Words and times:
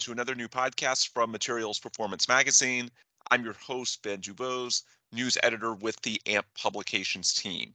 to 0.00 0.12
another 0.12 0.34
new 0.34 0.48
podcast 0.48 1.10
from 1.10 1.30
Materials 1.30 1.78
Performance 1.78 2.26
Magazine. 2.26 2.90
I'm 3.30 3.44
your 3.44 3.52
host, 3.52 4.02
Ben 4.02 4.22
Dubose, 4.22 4.82
news 5.12 5.36
editor 5.42 5.74
with 5.74 6.00
the 6.00 6.18
AMPP 6.24 6.44
Publications 6.54 7.34
team. 7.34 7.74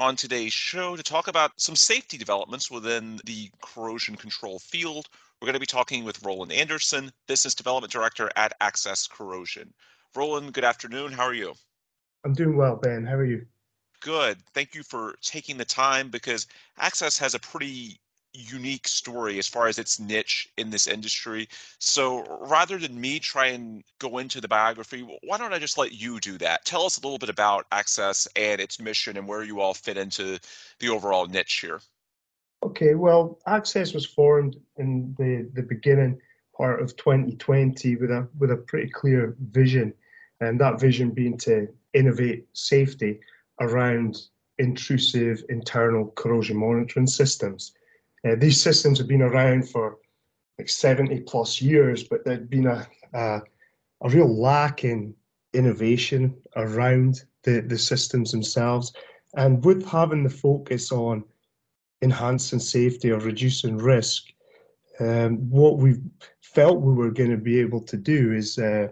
On 0.00 0.16
today's 0.16 0.54
show, 0.54 0.96
to 0.96 1.02
talk 1.02 1.28
about 1.28 1.52
some 1.60 1.76
safety 1.76 2.16
developments 2.16 2.70
within 2.70 3.20
the 3.26 3.50
corrosion 3.60 4.16
control 4.16 4.58
field, 4.58 5.10
we're 5.38 5.46
going 5.46 5.52
to 5.52 5.60
be 5.60 5.66
talking 5.66 6.02
with 6.02 6.24
Roland 6.24 6.50
Anderson, 6.50 7.12
Business 7.28 7.54
Development 7.54 7.92
Director 7.92 8.30
at 8.36 8.58
Axess 8.60 9.06
Corrosion. 9.10 9.74
Roland, 10.14 10.54
good 10.54 10.64
afternoon. 10.64 11.12
How 11.12 11.24
are 11.24 11.34
you? 11.34 11.52
I'm 12.24 12.32
doing 12.32 12.56
well, 12.56 12.76
Ben. 12.76 13.04
How 13.04 13.16
are 13.16 13.24
you? 13.24 13.44
Good. 14.00 14.38
Thank 14.54 14.74
you 14.74 14.82
for 14.82 15.16
taking 15.20 15.58
the 15.58 15.64
time 15.66 16.08
because 16.08 16.46
Axess 16.80 17.18
has 17.18 17.34
a 17.34 17.38
pretty 17.38 18.00
unique 18.36 18.88
story 18.88 19.38
as 19.38 19.46
far 19.46 19.68
as 19.68 19.78
its 19.78 19.98
niche 19.98 20.48
in 20.56 20.70
this 20.70 20.86
industry. 20.86 21.48
So 21.78 22.24
rather 22.40 22.78
than 22.78 23.00
me 23.00 23.18
try 23.18 23.46
and 23.46 23.82
go 23.98 24.18
into 24.18 24.40
the 24.40 24.48
biography, 24.48 25.06
why 25.24 25.38
don't 25.38 25.52
I 25.52 25.58
just 25.58 25.78
let 25.78 25.92
you 25.92 26.20
do 26.20 26.38
that? 26.38 26.64
Tell 26.64 26.84
us 26.84 26.98
a 26.98 27.00
little 27.00 27.18
bit 27.18 27.28
about 27.28 27.68
Axess 27.70 28.28
and 28.36 28.60
its 28.60 28.80
mission 28.80 29.16
and 29.16 29.26
where 29.26 29.42
you 29.42 29.60
all 29.60 29.74
fit 29.74 29.96
into 29.96 30.38
the 30.80 30.88
overall 30.88 31.26
niche 31.26 31.60
here. 31.60 31.80
Okay, 32.62 32.94
well, 32.94 33.38
Axess 33.46 33.94
was 33.94 34.06
formed 34.06 34.56
in 34.76 35.14
the, 35.18 35.48
the 35.54 35.62
beginning 35.62 36.18
part 36.56 36.80
of 36.82 36.96
2020 36.96 37.96
with 37.96 38.10
a 38.10 38.26
with 38.38 38.50
a 38.50 38.56
pretty 38.56 38.90
clear 38.90 39.36
vision, 39.50 39.92
and 40.40 40.58
that 40.60 40.80
vision 40.80 41.10
being 41.10 41.36
to 41.38 41.68
innovate 41.92 42.46
safety 42.54 43.20
around 43.60 44.22
intrusive 44.58 45.44
internal 45.48 46.12
corrosion 46.16 46.56
monitoring 46.56 47.06
systems. 47.06 47.72
Uh, 48.24 48.34
these 48.36 48.60
systems 48.60 48.98
have 48.98 49.08
been 49.08 49.22
around 49.22 49.68
for 49.68 49.98
like 50.58 50.68
70 50.68 51.20
plus 51.20 51.60
years, 51.60 52.04
but 52.04 52.24
there'd 52.24 52.50
been 52.50 52.66
a, 52.66 52.86
a, 53.12 53.42
a 54.02 54.08
real 54.08 54.40
lack 54.40 54.84
in 54.84 55.14
innovation 55.52 56.34
around 56.56 57.22
the, 57.42 57.60
the 57.60 57.78
systems 57.78 58.32
themselves. 58.32 58.92
And 59.36 59.64
with 59.64 59.86
having 59.86 60.22
the 60.22 60.30
focus 60.30 60.92
on 60.92 61.24
enhancing 62.02 62.58
safety 62.58 63.10
or 63.10 63.18
reducing 63.18 63.76
risk, 63.76 64.24
um, 65.00 65.50
what 65.50 65.78
we 65.78 65.96
felt 66.40 66.80
we 66.80 66.94
were 66.94 67.10
going 67.10 67.30
to 67.30 67.36
be 67.36 67.60
able 67.60 67.82
to 67.82 67.96
do 67.96 68.32
is 68.32 68.58
uh, 68.58 68.88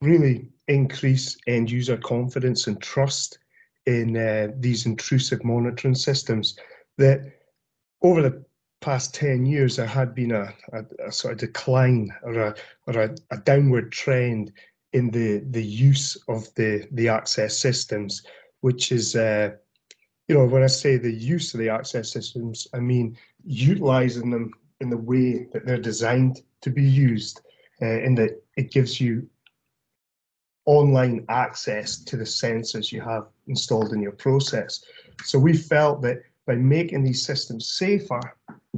really 0.00 0.48
increase 0.68 1.36
end 1.46 1.70
user 1.70 1.96
confidence 1.96 2.66
and 2.66 2.80
trust 2.80 3.38
in 3.86 4.16
uh, 4.16 4.48
these 4.58 4.86
intrusive 4.86 5.42
monitoring 5.44 5.94
systems 5.94 6.56
that 6.98 7.37
over 8.02 8.22
the 8.22 8.44
past 8.80 9.14
10 9.14 9.46
years, 9.46 9.76
there 9.76 9.86
had 9.86 10.14
been 10.14 10.32
a, 10.32 10.52
a, 10.72 10.84
a 11.06 11.12
sort 11.12 11.34
of 11.34 11.38
decline 11.40 12.12
or, 12.22 12.34
a, 12.34 12.54
or 12.86 13.02
a, 13.02 13.16
a, 13.30 13.38
downward 13.38 13.90
trend 13.90 14.52
in 14.92 15.10
the, 15.10 15.44
the 15.50 15.62
use 15.62 16.16
of 16.28 16.52
the, 16.54 16.86
the 16.92 17.08
access 17.08 17.58
systems, 17.58 18.22
which 18.60 18.92
is, 18.92 19.16
uh, 19.16 19.50
you 20.28 20.34
know, 20.34 20.46
when 20.46 20.62
I 20.62 20.68
say 20.68 20.96
the 20.96 21.12
use 21.12 21.54
of 21.54 21.60
the 21.60 21.68
access 21.68 22.12
systems, 22.12 22.68
I 22.72 22.78
mean 22.78 23.16
utilizing 23.44 24.30
them 24.30 24.52
in 24.80 24.90
the 24.90 24.96
way 24.96 25.48
that 25.52 25.66
they're 25.66 25.78
designed 25.78 26.42
to 26.60 26.70
be 26.70 26.84
used, 26.84 27.40
uh, 27.82 27.86
in 27.86 28.14
that 28.16 28.40
it 28.56 28.70
gives 28.70 29.00
you 29.00 29.28
online 30.66 31.24
access 31.28 31.96
to 32.04 32.16
the 32.16 32.24
sensors 32.24 32.92
you 32.92 33.00
have 33.00 33.26
installed 33.46 33.92
in 33.92 34.02
your 34.02 34.12
process. 34.12 34.84
So 35.24 35.38
we 35.38 35.56
felt 35.56 36.02
that 36.02 36.22
by 36.48 36.54
making 36.54 37.04
these 37.04 37.24
systems 37.24 37.74
safer, 37.74 38.20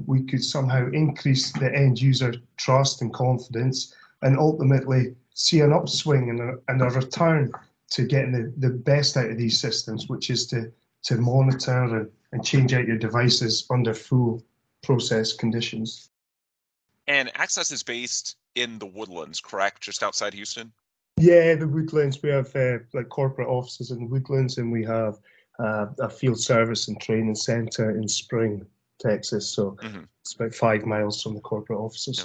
we 0.05 0.25
could 0.25 0.45
somehow 0.45 0.91
increase 0.93 1.53
the 1.53 1.73
end 1.73 2.03
user 2.03 2.35
trust 2.57 3.01
and 3.01 3.15
confidence 3.15 3.95
and 4.23 4.37
ultimately 4.37 5.15
see 5.35 5.61
an 5.61 5.73
upswing 5.73 6.31
and 6.31 6.41
a, 6.41 6.55
and 6.67 6.83
a 6.83 6.87
return 6.87 7.53
to 7.93 8.07
getting 8.07 8.33
the, 8.33 8.53
the 8.59 8.75
best 8.75 9.17
out 9.17 9.31
of 9.31 9.39
these 9.39 9.59
systems, 9.59 10.09
which 10.09 10.31
is 10.31 10.49
to, 10.49 10.71
to 11.05 11.17
monitor 11.17 11.85
and, 11.97 12.11
and 12.33 12.45
change 12.45 12.75
out 12.75 12.89
your 12.89 12.99
devices 12.99 13.67
under 13.71 13.95
full 13.95 14.43
process 14.83 15.33
conditions. 15.33 16.11
And 17.07 17.33
Axess 17.35 17.71
is 17.73 17.85
based 17.85 18.37
in 18.57 18.81
the 18.81 18.87
Woodlands, 18.87 19.41
correct? 19.41 19.81
Just 19.81 20.03
outside 20.03 20.35
Houston? 20.35 20.73
Yeah, 21.19 21.55
the 21.55 21.69
Woodlands. 21.69 22.21
We 22.21 22.31
have 22.31 22.55
uh, 22.57 22.79
like 22.95 23.11
corporate 23.11 23.49
offices 23.49 23.93
in 23.93 24.01
the 24.01 24.07
Woodlands, 24.07 24.59
and 24.59 24.73
we 24.73 24.85
have 24.85 25.19
uh, 25.61 25.87
a 26.01 26.09
field 26.09 26.41
service 26.41 26.89
and 26.89 27.01
training 27.01 27.35
center 27.35 27.91
in 27.91 28.09
Spring, 28.09 28.65
Texas. 28.99 29.49
So 29.51 29.77
mm-hmm. 29.83 30.03
it's 30.23 30.35
about 30.35 30.55
five 30.55 30.87
miles 30.87 31.23
from 31.23 31.35
the 31.35 31.41
corporate 31.41 31.79
offices. 31.79 32.19
Yeah. 32.19 32.25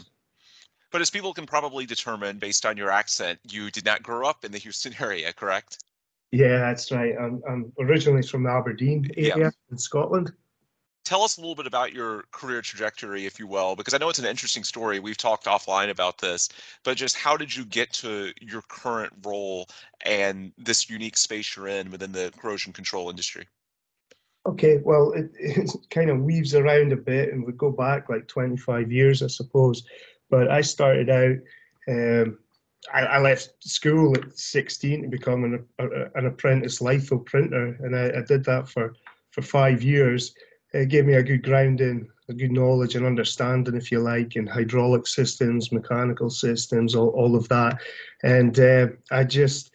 But 0.91 1.01
as 1.01 1.09
people 1.09 1.33
can 1.33 1.45
probably 1.45 1.85
determine 1.85 2.37
based 2.37 2.65
on 2.65 2.77
your 2.77 2.89
accent, 2.89 3.39
you 3.51 3.69
did 3.69 3.85
not 3.85 4.03
grow 4.03 4.27
up 4.27 4.45
in 4.45 4.51
the 4.51 4.57
Houston 4.59 4.95
area, 4.99 5.33
correct? 5.33 5.79
Yeah, 6.31 6.57
that's 6.57 6.91
right. 6.91 7.13
I'm, 7.19 7.41
I'm 7.47 7.71
originally 7.79 8.23
from 8.23 8.47
Aberdeen 8.47 9.09
area 9.15 9.37
yeah. 9.37 9.49
in 9.71 9.77
Scotland 9.77 10.33
tell 11.05 11.21
us 11.21 11.37
a 11.37 11.39
little 11.39 11.55
bit 11.55 11.67
about 11.67 11.93
your 11.93 12.23
career 12.31 12.61
trajectory, 12.61 13.25
if 13.25 13.39
you 13.39 13.47
will, 13.47 13.75
because 13.75 13.93
I 13.93 13.97
know 13.97 14.09
it's 14.09 14.19
an 14.19 14.25
interesting 14.25 14.63
story. 14.63 14.99
We've 14.99 15.15
talked 15.15 15.45
offline 15.45 15.89
about 15.89 16.17
this, 16.17 16.49
but 16.83 16.97
just 16.97 17.15
how 17.15 17.37
did 17.37 17.55
you 17.55 17.63
get 17.63 17.93
to 17.93 18.33
your 18.41 18.63
current 18.63 19.13
role 19.23 19.69
and 20.03 20.51
this 20.57 20.89
unique 20.89 21.15
space 21.15 21.55
you're 21.55 21.67
in 21.67 21.91
within 21.91 22.11
the 22.11 22.33
corrosion 22.37 22.73
control 22.73 23.09
industry? 23.09 23.47
Okay, 24.47 24.79
well, 24.83 25.13
it, 25.13 25.29
it 25.39 25.71
kind 25.91 26.09
of 26.09 26.21
weaves 26.21 26.55
around 26.55 26.91
a 26.91 26.97
bit, 26.97 27.31
and 27.31 27.45
we 27.45 27.53
go 27.53 27.71
back 27.71 28.09
like 28.09 28.27
25 28.27 28.91
years, 28.91 29.23
I 29.23 29.27
suppose. 29.27 29.83
But 30.29 30.49
I 30.49 30.61
started 30.61 31.09
out. 31.09 31.37
Um, 31.87 32.39
I, 32.93 33.01
I, 33.01 33.19
left 33.19 33.63
school 33.63 34.15
at 34.15 34.37
16 34.37 35.03
to 35.03 35.07
become 35.07 35.43
an, 35.43 35.65
an 36.15 36.25
apprentice 36.25 36.81
litho 36.81 37.19
printer, 37.19 37.77
and 37.79 37.95
I, 37.95 38.19
I 38.19 38.21
did 38.21 38.43
that 38.45 38.67
for 38.67 38.95
for 39.31 39.41
five 39.41 39.83
years 39.83 40.33
it 40.75 40.89
gave 40.89 41.05
me 41.05 41.13
a 41.13 41.23
good 41.23 41.43
grounding, 41.43 42.07
a 42.27 42.33
good 42.33 42.51
knowledge 42.51 42.95
and 42.95 43.05
understanding, 43.05 43.75
if 43.75 43.91
you 43.91 43.99
like, 43.99 44.35
in 44.35 44.45
hydraulic 44.45 45.07
systems, 45.07 45.71
mechanical 45.71 46.29
systems, 46.29 46.95
all, 46.95 47.09
all 47.09 47.35
of 47.35 47.47
that. 47.47 47.79
And 48.23 48.59
uh, 48.59 48.87
I 49.09 49.23
just, 49.23 49.71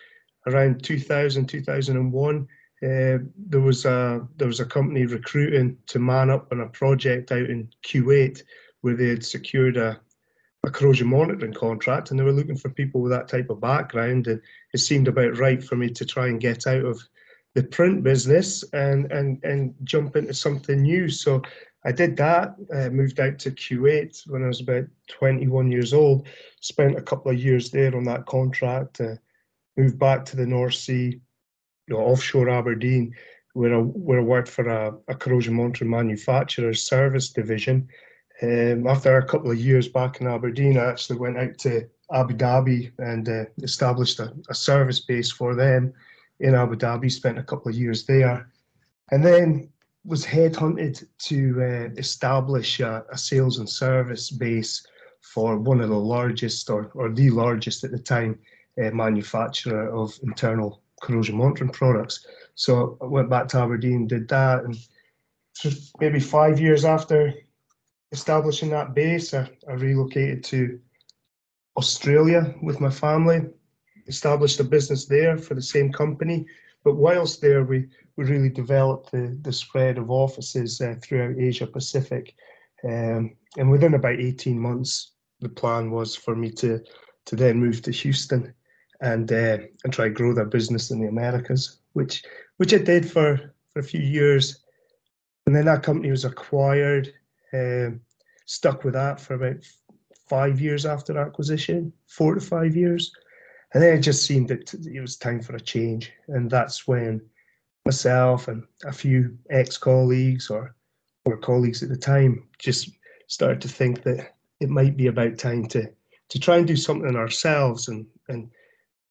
around 0.46 0.84
2000, 0.84 1.46
2001, 1.46 2.48
uh, 2.82 3.18
there 3.36 3.60
was 3.60 3.84
a 3.84 4.26
there 4.36 4.46
was 4.46 4.60
a 4.60 4.64
company 4.64 5.04
recruiting 5.04 5.76
to 5.86 5.98
man 5.98 6.30
up 6.30 6.48
on 6.50 6.60
a 6.60 6.68
project 6.68 7.30
out 7.30 7.50
in 7.50 7.68
Kuwait 7.84 8.42
where 8.80 8.96
they 8.96 9.08
had 9.08 9.22
secured 9.22 9.76
a, 9.76 10.00
a 10.64 10.70
corrosion 10.70 11.08
monitoring 11.08 11.52
contract 11.52 12.10
and 12.10 12.18
they 12.18 12.24
were 12.24 12.32
looking 12.32 12.56
for 12.56 12.70
people 12.70 13.02
with 13.02 13.12
that 13.12 13.28
type 13.28 13.50
of 13.50 13.60
background 13.60 14.28
and 14.28 14.40
it 14.72 14.78
seemed 14.78 15.08
about 15.08 15.36
right 15.36 15.62
for 15.62 15.76
me 15.76 15.90
to 15.90 16.06
try 16.06 16.28
and 16.28 16.40
get 16.40 16.66
out 16.66 16.86
of 16.86 17.02
the 17.54 17.62
print 17.64 18.02
business 18.02 18.64
and 18.72 19.10
and 19.10 19.42
and 19.44 19.74
jump 19.84 20.16
into 20.16 20.34
something 20.34 20.82
new. 20.82 21.08
So 21.08 21.42
I 21.84 21.92
did 21.92 22.16
that. 22.18 22.54
Uh, 22.72 22.90
moved 22.90 23.20
out 23.20 23.38
to 23.40 23.50
Kuwait 23.50 24.28
when 24.28 24.44
I 24.44 24.48
was 24.48 24.60
about 24.60 24.84
21 25.08 25.72
years 25.72 25.92
old. 25.92 26.26
Spent 26.60 26.98
a 26.98 27.02
couple 27.02 27.30
of 27.30 27.42
years 27.42 27.70
there 27.70 27.96
on 27.96 28.04
that 28.04 28.26
contract. 28.26 29.00
Uh, 29.00 29.14
moved 29.76 29.98
back 29.98 30.24
to 30.26 30.36
the 30.36 30.46
North 30.46 30.74
Sea, 30.74 31.20
you 31.86 31.94
know, 31.94 32.00
offshore 32.00 32.50
Aberdeen, 32.50 33.14
where 33.54 33.74
I, 33.74 33.78
where 33.78 34.20
I 34.20 34.22
worked 34.22 34.48
for 34.48 34.68
a, 34.68 34.94
a 35.08 35.14
corrosion 35.14 35.54
monitoring 35.54 35.90
manufacturer 35.90 36.74
service 36.74 37.30
division. 37.30 37.88
Um, 38.42 38.86
after 38.86 39.16
a 39.16 39.26
couple 39.26 39.50
of 39.50 39.58
years 39.58 39.88
back 39.88 40.20
in 40.20 40.26
Aberdeen, 40.26 40.78
I 40.78 40.86
actually 40.86 41.18
went 41.18 41.38
out 41.38 41.56
to 41.58 41.88
Abu 42.12 42.34
Dhabi 42.34 42.92
and 42.98 43.28
uh, 43.28 43.44
established 43.62 44.18
a, 44.20 44.34
a 44.50 44.54
service 44.54 45.00
base 45.00 45.30
for 45.30 45.54
them 45.54 45.94
in 46.40 46.54
Abu 46.54 46.76
Dhabi, 46.76 47.10
spent 47.10 47.38
a 47.38 47.42
couple 47.42 47.70
of 47.70 47.76
years 47.76 48.04
there, 48.04 48.50
and 49.10 49.24
then 49.24 49.68
was 50.04 50.24
headhunted 50.24 51.04
to 51.18 51.62
uh, 51.62 51.94
establish 51.98 52.80
a, 52.80 53.04
a, 53.12 53.18
sales 53.18 53.58
and 53.58 53.68
service 53.68 54.30
base 54.30 54.86
for 55.20 55.58
one 55.58 55.80
of 55.80 55.90
the 55.90 55.98
largest, 55.98 56.70
or, 56.70 56.90
or 56.94 57.10
the 57.10 57.28
largest 57.30 57.84
at 57.84 57.90
the 57.90 57.98
time, 57.98 58.38
uh, 58.82 58.90
manufacturer 58.90 59.90
of 59.90 60.18
internal 60.22 60.80
corrosion 61.02 61.36
monitoring 61.36 61.70
products. 61.70 62.26
So 62.54 62.96
I 63.02 63.06
went 63.06 63.28
back 63.28 63.48
to 63.48 63.58
Aberdeen, 63.58 64.06
did 64.06 64.28
that, 64.28 64.64
and 64.64 64.76
maybe 66.00 66.20
five 66.20 66.58
years 66.58 66.84
after 66.84 67.34
establishing 68.12 68.70
that 68.70 68.94
base, 68.94 69.34
I, 69.34 69.50
I 69.68 69.72
relocated 69.72 70.44
to 70.44 70.80
Australia 71.76 72.54
with 72.62 72.80
my 72.80 72.90
family 72.90 73.50
established 74.10 74.60
a 74.60 74.64
business 74.64 75.06
there 75.06 75.38
for 75.38 75.54
the 75.54 75.62
same 75.62 75.90
company. 75.92 76.46
But 76.84 76.96
whilst 76.96 77.40
there, 77.40 77.64
we, 77.64 77.88
we 78.16 78.24
really 78.24 78.50
developed 78.50 79.12
the, 79.12 79.38
the 79.42 79.52
spread 79.52 79.98
of 79.98 80.10
offices 80.10 80.80
uh, 80.80 80.96
throughout 81.02 81.38
Asia 81.38 81.66
Pacific. 81.66 82.34
Um, 82.84 83.36
and 83.56 83.70
within 83.70 83.94
about 83.94 84.20
18 84.20 84.58
months, 84.58 85.12
the 85.40 85.48
plan 85.48 85.90
was 85.90 86.14
for 86.16 86.36
me 86.36 86.50
to, 86.52 86.80
to 87.26 87.36
then 87.36 87.58
move 87.58 87.82
to 87.82 87.90
Houston 87.90 88.54
and 89.00 89.32
uh, 89.32 89.58
and 89.84 89.92
try 89.92 90.06
to 90.06 90.10
grow 90.10 90.34
their 90.34 90.44
business 90.44 90.90
in 90.90 91.00
the 91.00 91.08
Americas, 91.08 91.78
which 91.94 92.22
which 92.58 92.74
I 92.74 92.78
did 92.78 93.10
for, 93.10 93.54
for 93.72 93.80
a 93.80 93.82
few 93.82 94.00
years. 94.00 94.62
And 95.46 95.56
then 95.56 95.64
that 95.64 95.82
company 95.82 96.10
was 96.10 96.26
acquired, 96.26 97.12
um, 97.54 98.00
stuck 98.44 98.84
with 98.84 98.94
that 98.94 99.18
for 99.18 99.34
about 99.34 99.64
five 100.28 100.60
years 100.60 100.84
after 100.84 101.18
acquisition, 101.18 101.92
four 102.06 102.34
to 102.34 102.40
five 102.40 102.76
years. 102.76 103.10
And 103.72 103.82
then 103.82 103.96
it 103.96 104.00
just 104.00 104.26
seemed 104.26 104.48
that 104.48 104.74
it 104.74 105.00
was 105.00 105.16
time 105.16 105.40
for 105.40 105.54
a 105.54 105.60
change. 105.60 106.12
And 106.28 106.50
that's 106.50 106.88
when 106.88 107.20
myself 107.84 108.48
and 108.48 108.64
a 108.84 108.92
few 108.92 109.38
ex 109.48 109.78
colleagues 109.78 110.50
or, 110.50 110.74
or 111.24 111.36
colleagues 111.36 111.82
at 111.82 111.88
the 111.88 111.96
time 111.96 112.48
just 112.58 112.90
started 113.28 113.60
to 113.62 113.68
think 113.68 114.02
that 114.02 114.34
it 114.60 114.68
might 114.68 114.96
be 114.96 115.06
about 115.06 115.38
time 115.38 115.66
to, 115.66 115.90
to 116.28 116.38
try 116.38 116.56
and 116.56 116.66
do 116.66 116.76
something 116.76 117.14
ourselves. 117.14 117.88
And, 117.88 118.06
and 118.28 118.50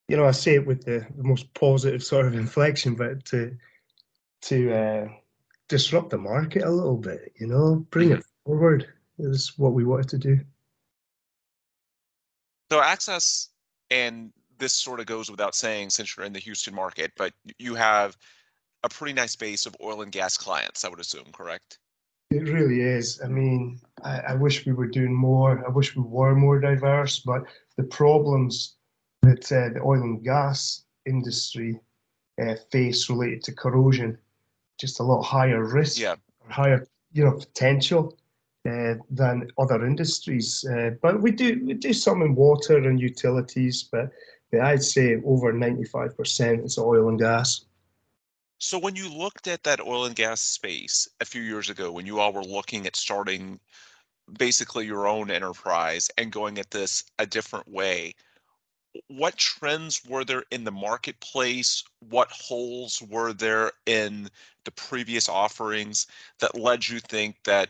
you 0.07 0.17
know, 0.17 0.25
I 0.25 0.31
say 0.31 0.55
it 0.55 0.67
with 0.67 0.83
the, 0.83 1.05
the 1.15 1.23
most 1.23 1.53
positive 1.53 2.03
sort 2.03 2.25
of 2.25 2.33
inflection, 2.35 2.95
but 2.95 3.23
to, 3.25 3.55
to 4.41 4.73
uh, 4.73 5.07
disrupt 5.69 6.09
the 6.09 6.17
market 6.17 6.63
a 6.63 6.69
little 6.69 6.97
bit, 6.97 7.31
you 7.39 7.47
know, 7.47 7.85
bring 7.91 8.11
it 8.11 8.23
forward 8.45 8.87
is 9.19 9.53
what 9.57 9.73
we 9.73 9.85
wanted 9.85 10.09
to 10.09 10.17
do. 10.17 10.39
So 12.71 12.81
Axess 12.81 13.47
and 13.89 14.31
this 14.59 14.73
sort 14.73 14.99
of 14.99 15.05
goes 15.05 15.31
without 15.31 15.55
saying 15.55 15.89
since 15.89 16.15
you're 16.15 16.25
in 16.25 16.33
the 16.33 16.39
Houston 16.39 16.75
market, 16.75 17.11
but 17.17 17.33
you 17.57 17.75
have 17.75 18.15
a 18.83 18.89
pretty 18.89 19.13
nice 19.13 19.35
base 19.35 19.65
of 19.65 19.75
oil 19.81 20.01
and 20.01 20.11
gas 20.11 20.37
clients, 20.37 20.85
I 20.85 20.89
would 20.89 20.99
assume, 20.99 21.25
correct? 21.31 21.79
It 22.29 22.43
really 22.43 22.81
is. 22.81 23.19
I 23.23 23.27
mean, 23.27 23.79
I, 24.03 24.19
I 24.19 24.35
wish 24.35 24.65
we 24.65 24.73
were 24.73 24.87
doing 24.87 25.13
more. 25.13 25.63
I 25.65 25.69
wish 25.69 25.95
we 25.95 26.03
were 26.03 26.35
more 26.35 26.59
diverse, 26.59 27.19
but 27.19 27.43
the 27.75 27.83
problems 27.83 28.75
that 29.23 29.51
uh, 29.51 29.73
the 29.73 29.81
oil 29.83 30.01
and 30.01 30.23
gas 30.23 30.83
industry 31.05 31.79
uh, 32.41 32.55
face 32.71 33.09
related 33.09 33.43
to 33.43 33.53
corrosion, 33.53 34.17
just 34.79 34.99
a 34.99 35.03
lot 35.03 35.23
higher 35.23 35.63
risk, 35.63 35.99
yeah. 35.99 36.15
higher 36.49 36.87
you 37.11 37.25
know 37.25 37.33
potential 37.33 38.15
uh, 38.69 38.93
than 39.09 39.49
other 39.57 39.85
industries. 39.85 40.63
Uh, 40.71 40.91
but 41.01 41.21
we 41.21 41.31
do 41.31 41.61
we 41.65 41.73
do 41.73 41.93
some 41.93 42.21
in 42.21 42.35
water 42.35 42.77
and 42.77 43.01
utilities, 43.01 43.83
but 43.83 44.11
I'd 44.53 44.83
say 44.83 45.21
over 45.25 45.53
95% 45.53 46.65
is 46.65 46.77
oil 46.77 47.09
and 47.09 47.19
gas. 47.19 47.65
So 48.57 48.77
when 48.77 48.95
you 48.95 49.09
looked 49.09 49.47
at 49.47 49.63
that 49.63 49.79
oil 49.79 50.05
and 50.05 50.15
gas 50.15 50.41
space 50.41 51.07
a 51.21 51.25
few 51.25 51.41
years 51.41 51.69
ago, 51.69 51.91
when 51.91 52.05
you 52.05 52.19
all 52.19 52.33
were 52.33 52.43
looking 52.43 52.85
at 52.85 52.95
starting 52.95 53.59
basically 54.37 54.85
your 54.85 55.07
own 55.07 55.31
enterprise 55.31 56.09
and 56.17 56.31
going 56.31 56.57
at 56.57 56.71
this 56.71 57.03
a 57.19 57.25
different 57.25 57.69
way, 57.69 58.15
what 59.07 59.37
trends 59.37 60.03
were 60.05 60.25
there 60.25 60.43
in 60.51 60.63
the 60.63 60.71
marketplace? 60.71 61.83
What 62.09 62.29
holes 62.31 63.01
were 63.01 63.33
there 63.33 63.71
in 63.85 64.29
the 64.65 64.71
previous 64.71 65.29
offerings 65.29 66.07
that 66.39 66.59
led 66.59 66.87
you 66.87 66.99
think 66.99 67.37
that 67.45 67.69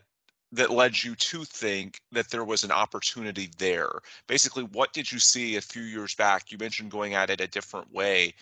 that 0.51 0.71
led 0.71 1.03
you 1.03 1.15
to 1.15 1.43
think 1.45 2.01
that 2.11 2.29
there 2.29 2.43
was 2.43 2.63
an 2.63 2.71
opportunity 2.71 3.49
there? 3.57 3.91
Basically, 4.27 4.63
what 4.63 4.93
did 4.93 5.11
you 5.11 5.19
see 5.19 5.55
a 5.55 5.61
few 5.61 5.83
years 5.83 6.15
back? 6.15 6.51
You 6.51 6.57
mentioned 6.57 6.91
going 6.91 7.13
at 7.13 7.29
it 7.29 7.41
a 7.41 7.47
different 7.47 7.91
way. 7.93 8.33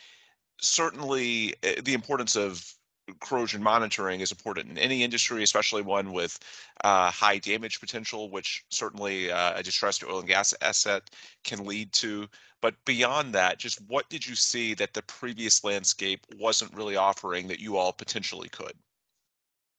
Certainly, 0.62 1.56
eh, 1.63 1.81
the 1.83 1.94
importance 1.94 2.36
of 2.36 2.74
corrosion 3.19 3.63
monitoring 3.63 4.19
is 4.19 4.31
important 4.31 4.69
in 4.69 4.77
any 4.77 5.04
industry, 5.04 5.44
especially 5.44 5.81
one 5.81 6.12
with 6.12 6.39
uh, 6.83 7.09
high 7.12 7.38
damage 7.38 7.80
potential, 7.80 8.30
which 8.30 8.65
certainly 8.69 9.31
uh, 9.31 9.54
a 9.57 9.63
distressed 9.63 10.04
oil 10.04 10.19
and 10.19 10.27
gas 10.27 10.54
asset 10.62 11.09
can 11.44 11.65
lead 11.65 11.92
to. 11.94 12.27
But 12.62 12.75
beyond 12.86 13.33
that, 13.33 13.59
just 13.59 13.80
what 13.88 14.09
did 14.09 14.25
you 14.25 14.36
see 14.36 14.74
that 14.75 14.94
the 14.94 15.04
previous 15.04 15.63
landscape 15.63 16.25
wasn't 16.38 16.74
really 16.74 16.95
offering 16.95 17.48
that 17.48 17.59
you 17.59 17.77
all 17.77 17.94
potentially 17.94 18.50
could? 18.50 18.74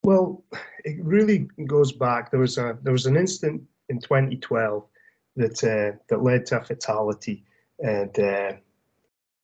Well, 0.08 0.42
it 0.86 0.96
really 1.04 1.50
goes 1.66 1.92
back. 1.92 2.30
There 2.30 2.40
was 2.40 2.56
a 2.56 2.78
there 2.82 2.94
was 2.94 3.04
an 3.04 3.14
incident 3.14 3.60
in 3.90 4.00
2012 4.00 4.86
that 5.36 5.62
uh, 5.62 5.98
that 6.08 6.22
led 6.22 6.46
to 6.46 6.60
a 6.60 6.64
fatality, 6.64 7.44
and 7.80 8.18
uh, 8.18 8.52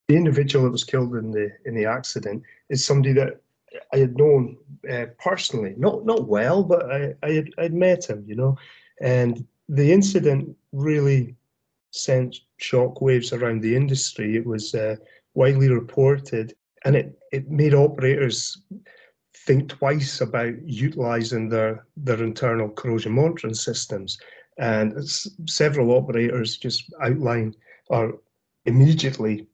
the 0.08 0.16
individual 0.16 0.64
that 0.64 0.70
was 0.70 0.82
killed 0.82 1.16
in 1.16 1.32
the 1.32 1.50
in 1.66 1.74
the 1.74 1.84
accident 1.84 2.44
is 2.70 2.82
somebody 2.82 3.12
that 3.12 3.42
I 3.92 3.98
had 3.98 4.16
known 4.16 4.56
uh, 4.90 5.04
personally, 5.18 5.74
not 5.76 6.06
not 6.06 6.28
well, 6.28 6.64
but 6.64 6.90
I 6.90 7.14
I 7.22 7.32
had 7.32 7.50
I'd 7.58 7.74
met 7.74 8.08
him, 8.08 8.24
you 8.26 8.34
know, 8.34 8.56
and 9.02 9.46
the 9.68 9.92
incident 9.92 10.56
really 10.72 11.36
sent 11.90 12.40
shockwaves 12.58 13.38
around 13.38 13.60
the 13.60 13.76
industry. 13.76 14.34
It 14.34 14.46
was 14.46 14.74
uh, 14.74 14.96
widely 15.34 15.68
reported, 15.68 16.54
and 16.86 16.96
it 16.96 17.18
it 17.32 17.50
made 17.50 17.74
operators 17.74 18.56
think 19.36 19.68
twice 19.68 20.20
about 20.20 20.54
utilizing 20.64 21.48
their, 21.48 21.86
their 21.96 22.22
internal 22.22 22.70
corrosion 22.70 23.12
monitoring 23.12 23.54
systems. 23.54 24.18
And 24.58 24.94
several 25.46 25.90
operators 25.90 26.56
just 26.56 26.92
outline 27.02 27.54
or 27.88 28.18
immediately 28.66 29.46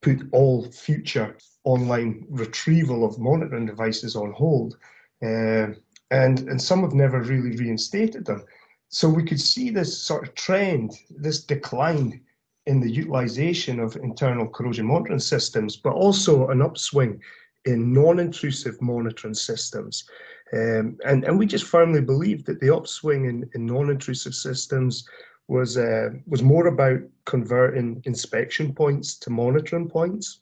put 0.00 0.26
all 0.32 0.70
future 0.70 1.36
online 1.64 2.26
retrieval 2.30 3.04
of 3.04 3.18
monitoring 3.18 3.66
devices 3.66 4.16
on 4.16 4.32
hold. 4.32 4.76
Uh, 5.22 5.68
and, 6.10 6.48
and 6.48 6.60
some 6.60 6.82
have 6.82 6.94
never 6.94 7.20
really 7.22 7.56
reinstated 7.56 8.24
them. 8.24 8.44
So 8.88 9.08
we 9.08 9.24
could 9.24 9.40
see 9.40 9.70
this 9.70 9.98
sort 9.98 10.26
of 10.26 10.34
trend, 10.34 10.92
this 11.10 11.42
decline 11.42 12.22
in 12.66 12.80
the 12.80 12.90
utilization 12.90 13.80
of 13.80 13.96
internal 13.96 14.48
corrosion 14.48 14.86
monitoring 14.86 15.18
systems, 15.18 15.76
but 15.76 15.92
also 15.92 16.48
an 16.48 16.62
upswing 16.62 17.20
in 17.66 17.92
non-intrusive 17.92 18.80
monitoring 18.80 19.34
systems. 19.34 20.08
Um, 20.52 20.96
and, 21.04 21.24
and 21.24 21.38
we 21.38 21.46
just 21.46 21.64
firmly 21.64 22.00
believe 22.00 22.44
that 22.44 22.60
the 22.60 22.74
upswing 22.74 23.26
in, 23.26 23.50
in 23.54 23.66
non-intrusive 23.66 24.34
systems 24.34 25.08
was, 25.48 25.76
uh, 25.76 26.10
was 26.26 26.42
more 26.42 26.68
about 26.68 27.00
converting 27.24 28.00
inspection 28.04 28.72
points 28.72 29.16
to 29.18 29.30
monitoring 29.30 29.88
points. 29.88 30.40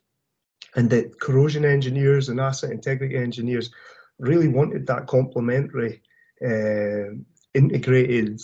And 0.77 0.91
that 0.91 1.21
corrosion 1.21 1.65
engineers 1.65 2.29
and 2.29 2.41
asset 2.41 2.71
integrity 2.71 3.17
engineers 3.17 3.71
really 4.19 4.49
wanted 4.49 4.87
that 4.87 5.07
complementary 5.07 6.03
uh, 6.45 7.17
integrated 7.55 8.41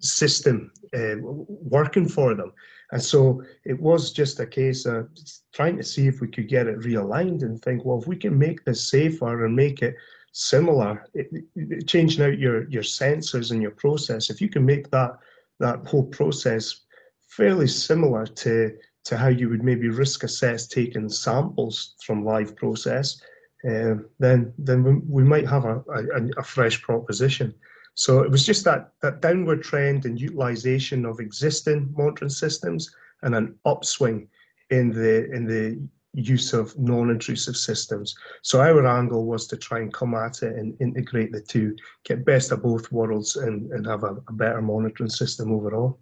system 0.00 0.72
uh, 0.96 1.16
working 1.20 2.08
for 2.08 2.34
them. 2.34 2.52
And 2.92 3.02
so 3.02 3.42
it 3.64 3.78
was 3.80 4.12
just 4.12 4.40
a 4.40 4.46
case 4.46 4.86
of 4.86 5.08
trying 5.52 5.76
to 5.78 5.82
see 5.82 6.06
if 6.06 6.20
we 6.20 6.28
could 6.28 6.48
get 6.48 6.66
it 6.66 6.80
realigned 6.80 7.42
and 7.42 7.60
think, 7.60 7.84
well, 7.84 8.00
if 8.00 8.06
we 8.06 8.16
can 8.16 8.38
make 8.38 8.64
this 8.64 8.88
safer 8.88 9.44
and 9.44 9.56
make 9.56 9.82
it 9.82 9.96
similar, 10.32 11.06
it, 11.14 11.28
it, 11.56 11.86
changing 11.88 12.24
out 12.24 12.38
your, 12.38 12.68
your 12.68 12.82
sensors 12.82 13.50
and 13.50 13.62
your 13.62 13.72
process, 13.72 14.30
if 14.30 14.40
you 14.40 14.48
can 14.48 14.64
make 14.64 14.90
that 14.90 15.18
that 15.60 15.86
whole 15.86 16.04
process 16.04 16.80
fairly 17.28 17.68
similar 17.68 18.26
to 18.26 18.76
to 19.04 19.16
how 19.16 19.28
you 19.28 19.48
would 19.48 19.62
maybe 19.62 19.88
risk 19.88 20.24
assess 20.24 20.66
taking 20.66 21.08
samples 21.08 21.94
from 22.04 22.24
live 22.24 22.56
process, 22.56 23.20
uh, 23.68 23.94
then 24.18 24.52
then 24.58 25.02
we, 25.08 25.22
might 25.22 25.46
have 25.48 25.64
a, 25.64 25.82
a, 25.90 26.28
a 26.38 26.42
fresh 26.42 26.80
proposition. 26.82 27.54
So 27.94 28.22
it 28.22 28.30
was 28.30 28.44
just 28.44 28.64
that, 28.64 28.92
that 29.02 29.22
downward 29.22 29.62
trend 29.62 30.04
in 30.04 30.16
utilization 30.16 31.04
of 31.06 31.20
existing 31.20 31.94
monitoring 31.96 32.28
systems 32.28 32.94
and 33.22 33.34
an 33.34 33.56
upswing 33.64 34.28
in 34.70 34.90
the 34.90 35.30
in 35.30 35.46
the 35.46 35.80
use 36.16 36.52
of 36.52 36.76
non-intrusive 36.78 37.56
systems. 37.56 38.14
So 38.42 38.60
our 38.60 38.86
angle 38.86 39.26
was 39.26 39.46
to 39.48 39.56
try 39.56 39.80
and 39.80 39.92
come 39.92 40.14
at 40.14 40.42
it 40.42 40.56
and 40.56 40.76
integrate 40.80 41.32
the 41.32 41.40
two, 41.40 41.76
get 42.04 42.24
best 42.24 42.52
of 42.52 42.62
both 42.62 42.92
worlds 42.92 43.34
and, 43.34 43.70
and 43.72 43.84
have 43.86 44.04
a, 44.04 44.16
a 44.28 44.32
better 44.32 44.62
monitoring 44.62 45.10
system 45.10 45.52
overall. 45.52 45.98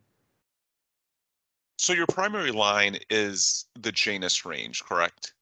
So 1.78 1.94
your 1.94 2.06
primary 2.06 2.52
line 2.52 2.98
is 3.08 3.66
the 3.80 3.90
Janus 3.90 4.44
range, 4.44 4.84
correct? 4.84 5.32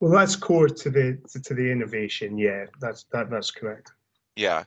Well, 0.00 0.10
that's 0.10 0.36
core 0.36 0.68
to 0.68 0.90
the 0.90 1.18
to, 1.30 1.40
to 1.40 1.54
the 1.54 1.70
innovation. 1.70 2.36
Yeah, 2.36 2.66
that's 2.80 3.04
that 3.12 3.30
that's 3.30 3.50
correct. 3.50 3.92
Yeah 4.36 4.64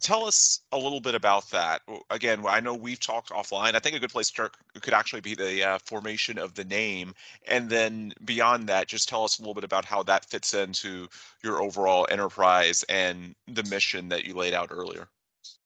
tell 0.00 0.24
us 0.24 0.60
a 0.72 0.78
little 0.78 1.00
bit 1.00 1.14
about 1.14 1.50
that. 1.50 1.82
Again, 2.10 2.44
I 2.46 2.60
know 2.60 2.74
we've 2.74 3.00
talked 3.00 3.30
offline. 3.30 3.74
I 3.74 3.78
think 3.78 3.96
a 3.96 4.00
good 4.00 4.10
place 4.10 4.28
to 4.28 4.32
start 4.32 4.56
could 4.80 4.94
actually 4.94 5.22
be 5.22 5.34
the 5.34 5.64
uh, 5.66 5.78
formation 5.78 6.38
of 6.38 6.54
the 6.54 6.64
name. 6.64 7.14
And 7.48 7.68
then 7.70 8.12
beyond 8.24 8.68
that, 8.68 8.88
just 8.88 9.08
tell 9.08 9.24
us 9.24 9.38
a 9.38 9.42
little 9.42 9.54
bit 9.54 9.64
about 9.64 9.84
how 9.84 10.02
that 10.04 10.24
fits 10.24 10.54
into 10.54 11.08
your 11.42 11.62
overall 11.62 12.06
enterprise 12.10 12.84
and 12.88 13.34
the 13.48 13.64
mission 13.64 14.08
that 14.10 14.24
you 14.24 14.34
laid 14.34 14.54
out 14.54 14.68
earlier. 14.70 15.08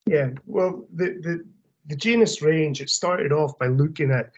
Yeah, 0.07 0.31
well, 0.47 0.87
the, 0.95 1.19
the, 1.21 1.45
the 1.87 1.97
Janus 1.97 2.43
range, 2.43 2.81
it 2.81 2.91
started 2.91 3.33
off 3.33 3.59
by 3.59 3.67
looking 3.67 4.11
at 4.11 4.31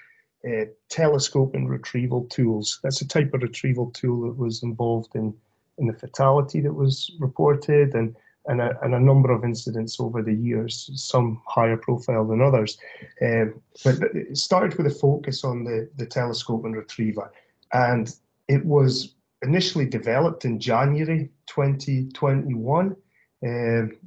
uh, 0.47 0.67
telescope 0.89 1.55
and 1.55 1.71
retrieval 1.71 2.25
tools. 2.25 2.81
That's 2.83 3.01
a 3.01 3.09
type 3.09 3.33
of 3.35 3.43
retrieval 3.43 3.91
tool 3.91 4.23
that 4.23 4.37
was 4.37 4.63
involved 4.63 5.15
in, 5.15 5.35
in 5.79 5.87
the 5.87 5.93
fatality 5.93 6.61
that 6.61 6.73
was 6.73 7.11
reported 7.21 7.95
and 7.95 8.17
and 8.47 8.61
a, 8.61 8.77
and 8.83 8.95
a 8.95 9.01
number 9.01 9.31
of 9.31 9.45
incidents 9.45 10.01
over 10.01 10.23
the 10.23 10.35
years, 10.35 10.91
some 10.95 11.41
higher 11.47 11.77
profile 11.77 12.27
than 12.27 12.41
others. 12.41 12.79
Um, 13.23 13.61
but 13.85 14.03
it 14.15 14.37
started 14.37 14.77
with 14.77 14.87
a 14.87 14.99
focus 14.99 15.45
on 15.45 15.65
the, 15.65 15.89
the 15.97 16.07
telescope 16.07 16.65
and 16.65 16.77
retriever. 16.77 17.33
And 17.73 18.15
it 18.49 18.65
was 18.65 19.15
initially 19.43 19.87
developed 19.87 20.45
in 20.45 20.59
January 20.59 21.31
2021. 21.47 22.91
Uh, 22.91 22.97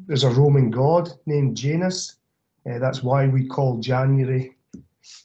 there's 0.08 0.24
a 0.24 0.30
Roman 0.30 0.70
god 0.70 1.10
named 1.26 1.58
Janus. 1.58 2.18
Uh, 2.70 2.80
that's 2.80 3.04
why 3.04 3.28
we 3.28 3.48
call 3.48 3.78
January 3.80 4.56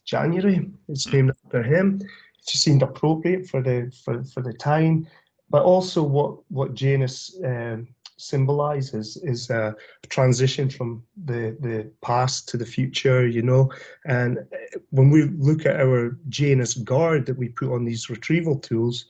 January. 0.04 0.70
It's 0.88 1.10
named 1.12 1.32
after 1.44 1.62
him. 1.62 2.00
It 2.02 2.46
just 2.46 2.62
seemed 2.64 2.82
appropriate 2.82 3.48
for 3.48 3.62
the 3.62 3.92
for, 4.04 4.22
for 4.24 4.42
the 4.42 4.52
time, 4.52 5.06
but 5.48 5.62
also 5.62 6.02
what 6.02 6.38
what 6.48 6.74
Janus 6.74 7.38
um, 7.44 7.88
symbolizes 8.20 9.16
is 9.16 9.50
a 9.50 9.74
transition 10.08 10.68
from 10.68 11.02
the 11.24 11.56
the 11.60 11.90
past 12.02 12.48
to 12.48 12.56
the 12.56 12.66
future. 12.66 13.26
You 13.26 13.42
know, 13.42 13.72
and 14.04 14.38
uh, 14.38 14.78
when 14.90 15.10
we 15.10 15.24
look 15.24 15.66
at 15.66 15.80
our 15.80 16.18
Janus 16.28 16.74
guard 16.74 17.26
that 17.26 17.38
we 17.38 17.48
put 17.48 17.72
on 17.72 17.84
these 17.84 18.10
retrieval 18.10 18.58
tools, 18.58 19.06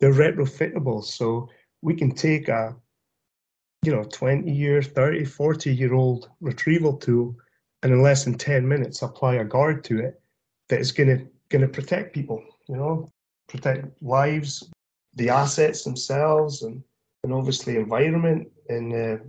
they're 0.00 0.12
retrofittable, 0.12 1.04
so 1.04 1.48
we 1.82 1.94
can 1.94 2.10
take 2.10 2.48
a 2.48 2.74
you 3.84 3.94
know 3.94 4.04
20 4.04 4.50
year 4.50 4.82
30 4.82 5.24
40 5.24 5.74
year 5.74 5.92
old 5.92 6.30
retrieval 6.40 6.96
tool 6.96 7.36
and 7.82 7.92
in 7.92 8.02
less 8.02 8.24
than 8.24 8.34
10 8.34 8.66
minutes 8.66 9.02
apply 9.02 9.34
a 9.34 9.44
guard 9.44 9.84
to 9.84 9.98
it 10.00 10.20
that 10.68 10.80
is 10.80 10.90
going 10.90 11.10
to 11.10 11.26
going 11.50 11.60
to 11.60 11.68
protect 11.68 12.14
people 12.14 12.42
you 12.66 12.76
know 12.76 13.06
protect 13.46 13.86
lives 14.02 14.70
the 15.16 15.28
assets 15.28 15.84
themselves 15.84 16.62
and 16.62 16.82
and 17.24 17.32
obviously 17.32 17.76
environment 17.76 18.48
and 18.68 18.94
uh, 18.94 19.22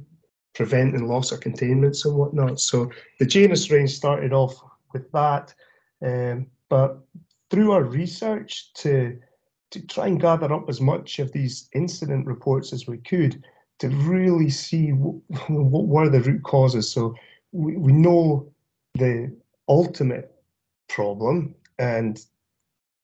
preventing 0.54 1.08
loss 1.08 1.32
of 1.32 1.40
containments 1.40 2.06
and 2.06 2.16
whatnot 2.16 2.60
so 2.60 2.90
the 3.20 3.26
janus 3.26 3.72
range 3.72 3.92
started 3.92 4.32
off 4.32 4.54
with 4.94 5.12
that 5.12 5.54
um, 6.06 6.46
but 6.70 7.00
through 7.50 7.72
our 7.72 7.84
research 7.84 8.74
to 8.74 9.18
to 9.72 9.86
try 9.88 10.08
and 10.08 10.22
gather 10.22 10.54
up 10.54 10.70
as 10.70 10.80
much 10.80 11.20
of 11.20 11.32
these 11.32 11.70
incident 11.74 12.26
reports 12.26 12.72
as 12.72 12.88
we 12.88 12.98
could 13.00 13.44
to 13.80 13.90
really 13.90 14.50
see 14.50 14.92
what, 14.92 15.16
what 15.50 15.88
were 15.88 16.10
the 16.10 16.22
root 16.22 16.44
causes. 16.44 16.92
So 16.92 17.16
we, 17.52 17.76
we 17.78 17.92
know 17.92 18.52
the 18.94 19.36
ultimate 19.68 20.34
problem 20.88 21.56
and 21.80 22.20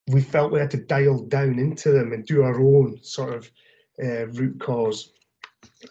we 0.07 0.21
felt 0.21 0.51
we 0.51 0.60
had 0.60 0.71
to 0.71 0.77
dial 0.77 1.24
down 1.25 1.60
into 1.60 1.91
them 1.91 2.13
and 2.13 2.25
do 2.25 2.43
our 2.43 2.60
own 2.60 3.00
sort 3.01 3.33
of 3.33 3.51
uh, 4.03 4.27
root 4.27 4.60
cause 4.60 5.12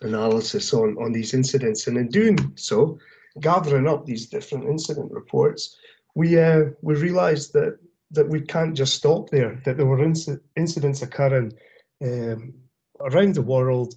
analysis 0.02 0.73
on, 0.73 0.97
on 1.02 1.12
these 1.12 1.35
incidents. 1.35 1.87
And 1.87 1.97
in 1.97 2.09
doing 2.09 2.52
so, 2.57 2.99
gathering 3.40 3.88
up 3.88 4.07
these 4.07 4.26
different 4.26 4.64
incident 4.64 5.12
reports, 5.12 5.76
we 6.14 6.38
uh, 6.38 6.64
we 6.83 6.95
realised 6.95 7.52
that 7.52 7.78
that 8.11 8.28
we 8.28 8.40
can't 8.40 8.76
just 8.76 8.95
stop 8.95 9.30
there. 9.30 9.61
That 9.64 9.76
there 9.76 9.87
were 9.87 9.99
inc- 9.99 10.40
incidents 10.57 11.02
occurring 11.02 11.52
um, 12.02 12.54
around 13.00 13.35
the 13.35 13.42
world, 13.42 13.95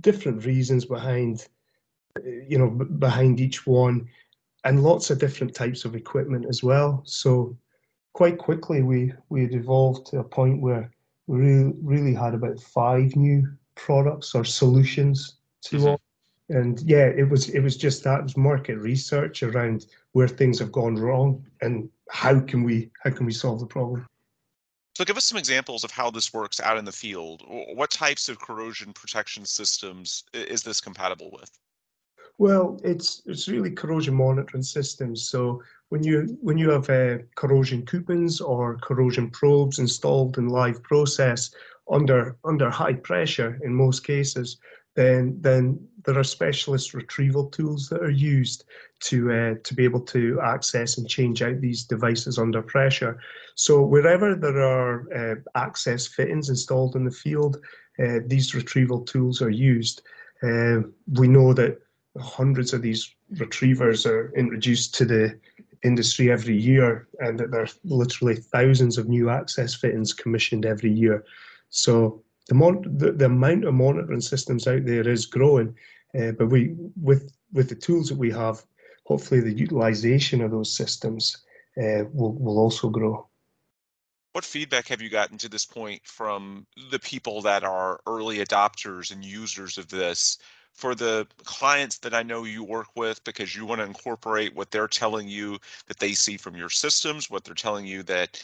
different 0.00 0.44
reasons 0.44 0.84
behind, 0.84 1.48
you 2.24 2.58
know, 2.58 2.70
behind 2.70 3.40
each 3.40 3.66
one, 3.66 4.08
and 4.64 4.82
lots 4.82 5.10
of 5.10 5.18
different 5.18 5.54
types 5.54 5.84
of 5.84 5.94
equipment 5.94 6.46
as 6.48 6.62
well. 6.62 7.02
So 7.04 7.56
quite 8.12 8.38
quickly 8.38 8.82
we 8.82 9.12
we 9.28 9.42
had 9.42 9.54
evolved 9.54 10.06
to 10.06 10.18
a 10.18 10.24
point 10.24 10.60
where 10.60 10.90
we 11.30 11.38
really, 11.38 11.72
really 11.80 12.14
had 12.14 12.34
about 12.34 12.58
five 12.58 13.14
new 13.14 13.48
products 13.76 14.34
or 14.34 14.44
solutions 14.44 15.36
to 15.62 15.76
mm-hmm. 15.76 15.86
all. 15.86 16.00
And 16.48 16.80
yeah, 16.80 17.06
it 17.06 17.30
was 17.30 17.48
it 17.50 17.60
was 17.60 17.76
just 17.76 18.02
that 18.02 18.18
it 18.18 18.22
was 18.24 18.36
market 18.36 18.76
research 18.78 19.44
around 19.44 19.86
where 20.10 20.26
things 20.26 20.58
have 20.58 20.72
gone 20.72 20.96
wrong 20.96 21.46
and 21.60 21.88
how 22.10 22.40
can 22.40 22.64
we 22.64 22.90
how 23.04 23.10
can 23.10 23.26
we 23.26 23.32
solve 23.32 23.60
the 23.60 23.66
problem. 23.66 24.04
So 24.96 25.04
give 25.04 25.16
us 25.16 25.24
some 25.24 25.38
examples 25.38 25.84
of 25.84 25.92
how 25.92 26.10
this 26.10 26.32
works 26.32 26.58
out 26.58 26.76
in 26.76 26.84
the 26.84 26.92
field. 26.92 27.44
What 27.46 27.92
types 27.92 28.28
of 28.28 28.40
corrosion 28.40 28.92
protection 28.92 29.44
systems 29.44 30.24
is 30.34 30.64
this 30.64 30.80
compatible 30.80 31.30
with? 31.30 31.56
Well, 32.40 32.80
it's 32.82 33.20
it's 33.26 33.48
really 33.48 33.70
corrosion 33.70 34.14
monitoring 34.14 34.62
systems. 34.62 35.28
So 35.28 35.62
when 35.90 36.02
you 36.02 36.38
when 36.40 36.56
you 36.56 36.70
have 36.70 36.88
uh, 36.88 37.18
corrosion 37.34 37.84
coupons 37.84 38.40
or 38.40 38.78
corrosion 38.78 39.28
probes 39.28 39.78
installed 39.78 40.38
in 40.38 40.48
live 40.48 40.82
process 40.82 41.54
under 41.90 42.38
under 42.42 42.70
high 42.70 42.94
pressure 42.94 43.58
in 43.62 43.74
most 43.74 44.06
cases, 44.06 44.56
then 44.96 45.36
then 45.42 45.86
there 46.06 46.18
are 46.18 46.24
specialist 46.24 46.94
retrieval 46.94 47.50
tools 47.50 47.90
that 47.90 48.00
are 48.00 48.08
used 48.08 48.64
to 49.00 49.30
uh, 49.30 49.54
to 49.62 49.74
be 49.74 49.84
able 49.84 50.00
to 50.00 50.40
access 50.40 50.96
and 50.96 51.06
change 51.06 51.42
out 51.42 51.60
these 51.60 51.84
devices 51.84 52.38
under 52.38 52.62
pressure. 52.62 53.20
So 53.54 53.82
wherever 53.82 54.34
there 54.34 54.62
are 54.62 54.94
uh, 55.12 55.34
access 55.56 56.06
fittings 56.06 56.48
installed 56.48 56.96
in 56.96 57.04
the 57.04 57.10
field, 57.10 57.58
uh, 58.02 58.20
these 58.26 58.54
retrieval 58.54 59.02
tools 59.02 59.42
are 59.42 59.50
used. 59.50 60.00
Uh, 60.42 60.88
we 61.18 61.28
know 61.28 61.52
that 61.52 61.76
hundreds 62.18 62.72
of 62.72 62.82
these 62.82 63.14
retrievers 63.38 64.06
are 64.06 64.32
introduced 64.36 64.94
to 64.96 65.04
the 65.04 65.38
industry 65.82 66.30
every 66.30 66.56
year, 66.56 67.08
and 67.20 67.38
that 67.38 67.50
there 67.50 67.62
are 67.62 67.68
literally 67.84 68.36
thousands 68.36 68.98
of 68.98 69.08
new 69.08 69.30
access 69.30 69.74
fittings 69.74 70.12
commissioned 70.12 70.66
every 70.66 70.92
year. 70.92 71.24
So 71.70 72.22
the, 72.48 72.54
mon- 72.54 72.98
the, 72.98 73.12
the 73.12 73.26
amount 73.26 73.64
of 73.64 73.74
monitoring 73.74 74.20
systems 74.20 74.66
out 74.66 74.84
there 74.84 75.08
is 75.08 75.26
growing, 75.26 75.74
uh, 76.18 76.32
but 76.32 76.48
we 76.48 76.74
with 77.00 77.32
with 77.52 77.68
the 77.68 77.74
tools 77.74 78.08
that 78.08 78.18
we 78.18 78.30
have, 78.30 78.64
hopefully 79.04 79.40
the 79.40 79.52
utilization 79.52 80.40
of 80.40 80.50
those 80.50 80.74
systems 80.74 81.44
uh, 81.78 82.04
will 82.12 82.32
will 82.32 82.58
also 82.58 82.88
grow. 82.88 83.26
What 84.32 84.44
feedback 84.44 84.86
have 84.88 85.02
you 85.02 85.10
gotten 85.10 85.38
to 85.38 85.48
this 85.48 85.66
point 85.66 86.02
from 86.04 86.66
the 86.90 87.00
people 87.00 87.42
that 87.42 87.64
are 87.64 88.00
early 88.06 88.38
adopters 88.38 89.10
and 89.10 89.24
users 89.24 89.76
of 89.76 89.88
this? 89.88 90.38
For 90.74 90.94
the 90.94 91.26
clients 91.44 91.98
that 91.98 92.14
I 92.14 92.22
know 92.22 92.44
you 92.44 92.64
work 92.64 92.88
with, 92.96 93.22
because 93.24 93.54
you 93.54 93.66
want 93.66 93.80
to 93.80 93.86
incorporate 93.86 94.54
what 94.54 94.70
they're 94.70 94.88
telling 94.88 95.28
you 95.28 95.58
that 95.88 95.98
they 95.98 96.12
see 96.12 96.36
from 96.36 96.56
your 96.56 96.70
systems, 96.70 97.28
what 97.28 97.44
they're 97.44 97.54
telling 97.54 97.84
you 97.84 98.02
that 98.04 98.42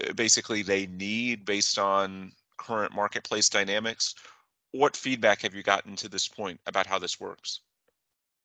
uh, 0.00 0.12
basically 0.14 0.62
they 0.62 0.86
need 0.86 1.44
based 1.44 1.78
on 1.78 2.32
current 2.56 2.94
marketplace 2.94 3.48
dynamics. 3.48 4.14
What 4.72 4.96
feedback 4.96 5.42
have 5.42 5.54
you 5.54 5.62
gotten 5.62 5.94
to 5.96 6.08
this 6.08 6.26
point 6.26 6.60
about 6.66 6.86
how 6.86 6.98
this 6.98 7.20
works? 7.20 7.60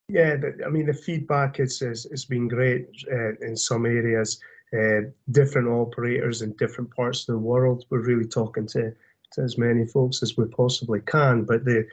Yeah, 0.08 0.38
I 0.66 0.70
mean, 0.70 0.86
the 0.86 0.94
feedback 0.94 1.60
is, 1.60 1.82
is, 1.82 2.06
has 2.12 2.26
been 2.26 2.48
great 2.48 2.88
uh, 3.12 3.34
in 3.42 3.56
some 3.56 3.86
areas. 3.86 4.40
Uh, 4.78 5.10
different 5.32 5.68
operators 5.68 6.42
in 6.42 6.54
different 6.54 6.94
parts 6.96 7.22
of 7.22 7.34
the 7.34 7.40
world. 7.40 7.86
We're 7.90 8.06
really 8.06 8.28
talking 8.28 8.68
to, 8.68 8.94
to 9.34 9.42
as 9.42 9.58
many 9.58 9.86
folks 9.86 10.22
as 10.22 10.38
we 10.38 10.46
possibly 10.46 11.02
can. 11.02 11.44
But 11.44 11.66
the, 11.66 11.88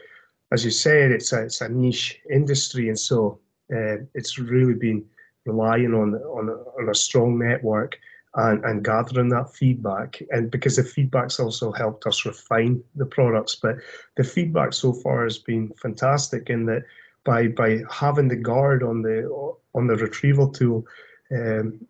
as 0.53 0.65
you 0.65 0.71
said, 0.71 1.11
it's 1.11 1.33
a, 1.33 1.43
it's 1.43 1.61
a 1.61 1.69
niche 1.69 2.21
industry, 2.31 2.89
and 2.89 2.99
so 2.99 3.39
uh, 3.73 3.97
it's 4.15 4.39
really 4.39 4.75
been 4.75 5.05
relying 5.45 5.95
on 5.95 6.15
on 6.15 6.51
on 6.51 6.89
a 6.89 6.95
strong 6.95 7.39
network 7.39 7.99
and, 8.35 8.65
and 8.65 8.85
gathering 8.85 9.29
that 9.31 9.53
feedback. 9.55 10.23
And 10.31 10.51
because 10.51 10.77
the 10.77 10.85
feedback's 10.85 11.41
also 11.41 11.73
helped 11.73 12.07
us 12.07 12.25
refine 12.25 12.83
the 12.95 13.07
products. 13.07 13.57
But 13.57 13.77
the 14.17 14.25
feedback 14.25 14.73
so 14.73 14.93
far 14.93 15.25
has 15.25 15.39
been 15.39 15.73
fantastic 15.83 16.51
in 16.51 16.67
that 16.67 16.85
by 17.25 17.49
by 17.49 17.83
having 17.91 18.29
the 18.29 18.37
guard 18.37 18.83
on 18.83 19.03
the 19.03 19.29
on 19.75 19.87
the 19.87 19.97
retrieval 19.97 20.51
tool, 20.51 20.87
um, 21.33 21.81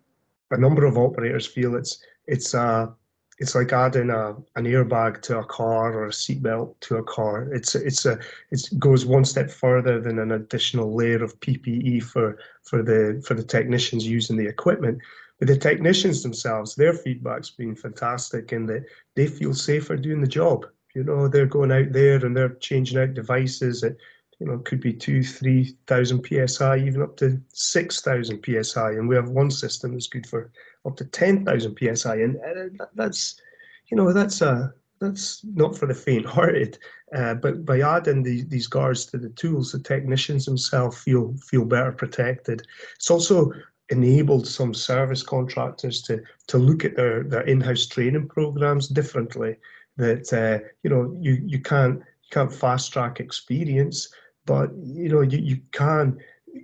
a 0.51 0.57
number 0.57 0.85
of 0.85 0.97
operators 0.97 1.45
feel 1.45 1.75
it's 1.75 2.03
it's 2.27 2.53
a 2.53 2.93
it's 3.39 3.55
like 3.55 3.71
adding 3.71 4.09
a, 4.09 4.31
an 4.55 4.65
airbag 4.65 5.21
to 5.21 5.39
a 5.39 5.45
car 5.45 5.93
or 5.93 6.05
a 6.07 6.11
seatbelt 6.11 6.75
to 6.81 6.97
a 6.97 7.03
car. 7.03 7.51
It's 7.53 7.73
it's 7.73 8.05
a 8.05 8.19
it 8.51 8.61
goes 8.77 9.05
one 9.05 9.23
step 9.25 9.49
further 9.49 9.99
than 10.01 10.19
an 10.19 10.33
additional 10.33 10.93
layer 10.93 11.23
of 11.23 11.39
PPE 11.39 12.03
for 12.03 12.37
for 12.63 12.83
the 12.83 13.23
for 13.25 13.33
the 13.33 13.43
technicians 13.43 14.05
using 14.05 14.35
the 14.35 14.47
equipment. 14.47 14.99
But 15.39 15.47
the 15.47 15.57
technicians 15.57 16.21
themselves, 16.21 16.75
their 16.75 16.93
feedback's 16.93 17.49
been 17.49 17.75
fantastic 17.75 18.51
in 18.51 18.65
that 18.65 18.83
they 19.15 19.27
feel 19.27 19.53
safer 19.53 19.95
doing 19.95 20.19
the 20.19 20.27
job. 20.27 20.65
You 20.93 21.05
know, 21.05 21.29
they're 21.29 21.45
going 21.45 21.71
out 21.71 21.93
there 21.93 22.23
and 22.25 22.35
they're 22.35 22.55
changing 22.55 22.99
out 22.99 23.13
devices 23.13 23.85
at, 23.85 23.95
you 24.39 24.47
know, 24.47 24.57
could 24.59 24.81
be 24.81 24.91
two, 24.91 25.23
three 25.23 25.77
thousand 25.87 26.25
psi, 26.25 26.79
even 26.79 27.01
up 27.01 27.15
to 27.17 27.41
six 27.53 28.01
thousand 28.01 28.43
psi. 28.43 28.91
And 28.91 29.07
we 29.07 29.15
have 29.15 29.29
one 29.29 29.49
system 29.49 29.93
that's 29.93 30.07
good 30.07 30.27
for 30.27 30.51
up 30.85 30.95
to 30.97 31.05
ten 31.05 31.45
thousand 31.45 31.77
psi, 31.77 32.15
and 32.15 32.37
uh, 32.37 32.85
that's, 32.95 33.41
you 33.89 33.97
know, 33.97 34.13
that's 34.13 34.41
a 34.41 34.73
that's 34.99 35.45
not 35.55 35.77
for 35.77 35.85
the 35.85 35.93
faint-hearted. 35.93 36.77
Uh, 37.15 37.33
but 37.33 37.65
by 37.65 37.79
adding 37.79 38.21
the, 38.21 38.43
these 38.43 38.67
guards 38.67 39.05
to 39.05 39.17
the 39.17 39.29
tools, 39.29 39.71
the 39.71 39.79
technicians 39.79 40.45
themselves 40.45 40.97
feel 40.97 41.33
feel 41.49 41.65
better 41.65 41.91
protected. 41.91 42.61
It's 42.95 43.09
also 43.09 43.51
enabled 43.89 44.47
some 44.47 44.73
service 44.73 45.23
contractors 45.23 46.01
to 46.03 46.21
to 46.47 46.57
look 46.57 46.85
at 46.85 46.95
their 46.95 47.23
their 47.23 47.41
in-house 47.41 47.87
training 47.87 48.27
programs 48.27 48.87
differently. 48.87 49.55
That 49.97 50.31
uh, 50.33 50.65
you 50.83 50.89
know 50.89 51.17
you 51.19 51.41
you 51.45 51.59
can't 51.61 51.97
you 51.97 52.29
can't 52.31 52.53
fast 52.53 52.93
track 52.93 53.19
experience, 53.19 54.09
but 54.45 54.69
you 54.75 55.09
know 55.09 55.21
you, 55.21 55.39
you 55.39 55.61
can 55.71 56.19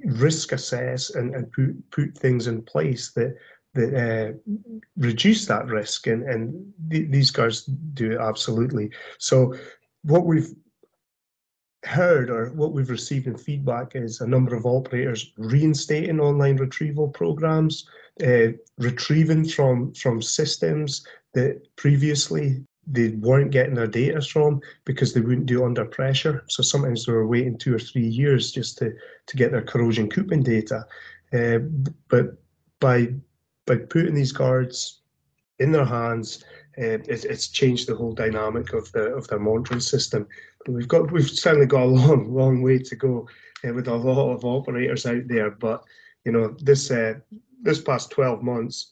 risk 0.05 0.51
assess 0.51 1.15
and, 1.15 1.33
and 1.35 1.51
put 1.51 1.91
put 1.91 2.17
things 2.17 2.47
in 2.47 2.61
place 2.61 3.11
that 3.11 3.35
that 3.75 3.93
uh, 3.93 4.53
reduce 4.97 5.45
that 5.45 5.65
risk 5.67 6.07
and 6.07 6.23
and 6.23 6.73
th- 6.89 7.11
these 7.11 7.31
guys 7.31 7.63
do 7.93 8.11
it 8.11 8.19
absolutely 8.19 8.89
so 9.19 9.53
what 10.03 10.25
we've 10.25 10.53
heard 11.83 12.29
or 12.29 12.49
what 12.53 12.73
we've 12.73 12.89
received 12.89 13.27
in 13.27 13.37
feedback 13.37 13.95
is 13.95 14.21
a 14.21 14.27
number 14.27 14.55
of 14.55 14.65
operators 14.65 15.33
reinstating 15.37 16.19
online 16.19 16.57
retrieval 16.57 17.07
programs 17.07 17.87
uh, 18.25 18.47
retrieving 18.77 19.45
from 19.47 19.93
from 19.93 20.21
systems 20.21 21.05
that 21.33 21.61
previously 21.75 22.63
they 22.87 23.09
weren't 23.09 23.51
getting 23.51 23.75
their 23.75 23.87
data 23.87 24.21
from 24.21 24.61
because 24.85 25.13
they 25.13 25.21
wouldn't 25.21 25.47
do 25.47 25.65
under 25.65 25.85
pressure. 25.85 26.43
So 26.47 26.61
sometimes 26.61 27.05
they 27.05 27.13
were 27.13 27.27
waiting 27.27 27.57
two 27.57 27.75
or 27.75 27.79
three 27.79 28.05
years 28.05 28.51
just 28.51 28.77
to, 28.79 28.93
to 29.25 29.37
get 29.37 29.51
their 29.51 29.63
corrosion 29.63 30.09
coupon 30.09 30.43
data. 30.43 30.85
Uh, 31.33 31.59
but 32.09 32.37
by 32.79 33.13
by 33.65 33.77
putting 33.77 34.13
these 34.13 34.31
guards 34.31 35.01
in 35.59 35.71
their 35.71 35.85
hands, 35.85 36.43
uh, 36.77 36.99
it, 36.99 37.25
it's 37.25 37.47
changed 37.47 37.87
the 37.87 37.95
whole 37.95 38.13
dynamic 38.13 38.73
of 38.73 38.91
the 38.91 39.13
of 39.15 39.27
their 39.27 39.39
monitoring 39.39 39.79
system. 39.79 40.27
But 40.65 40.73
we've 40.73 40.87
got 40.87 41.11
we've 41.11 41.29
certainly 41.29 41.67
got 41.67 41.83
a 41.83 41.85
long 41.85 42.33
long 42.33 42.61
way 42.61 42.79
to 42.79 42.95
go 42.95 43.27
uh, 43.67 43.73
with 43.73 43.87
a 43.87 43.95
lot 43.95 44.33
of 44.33 44.45
operators 44.45 45.05
out 45.05 45.27
there. 45.27 45.51
But 45.51 45.83
you 46.25 46.31
know 46.31 46.55
this 46.59 46.91
uh, 46.91 47.15
this 47.61 47.81
past 47.81 48.11
12 48.11 48.43
months 48.43 48.91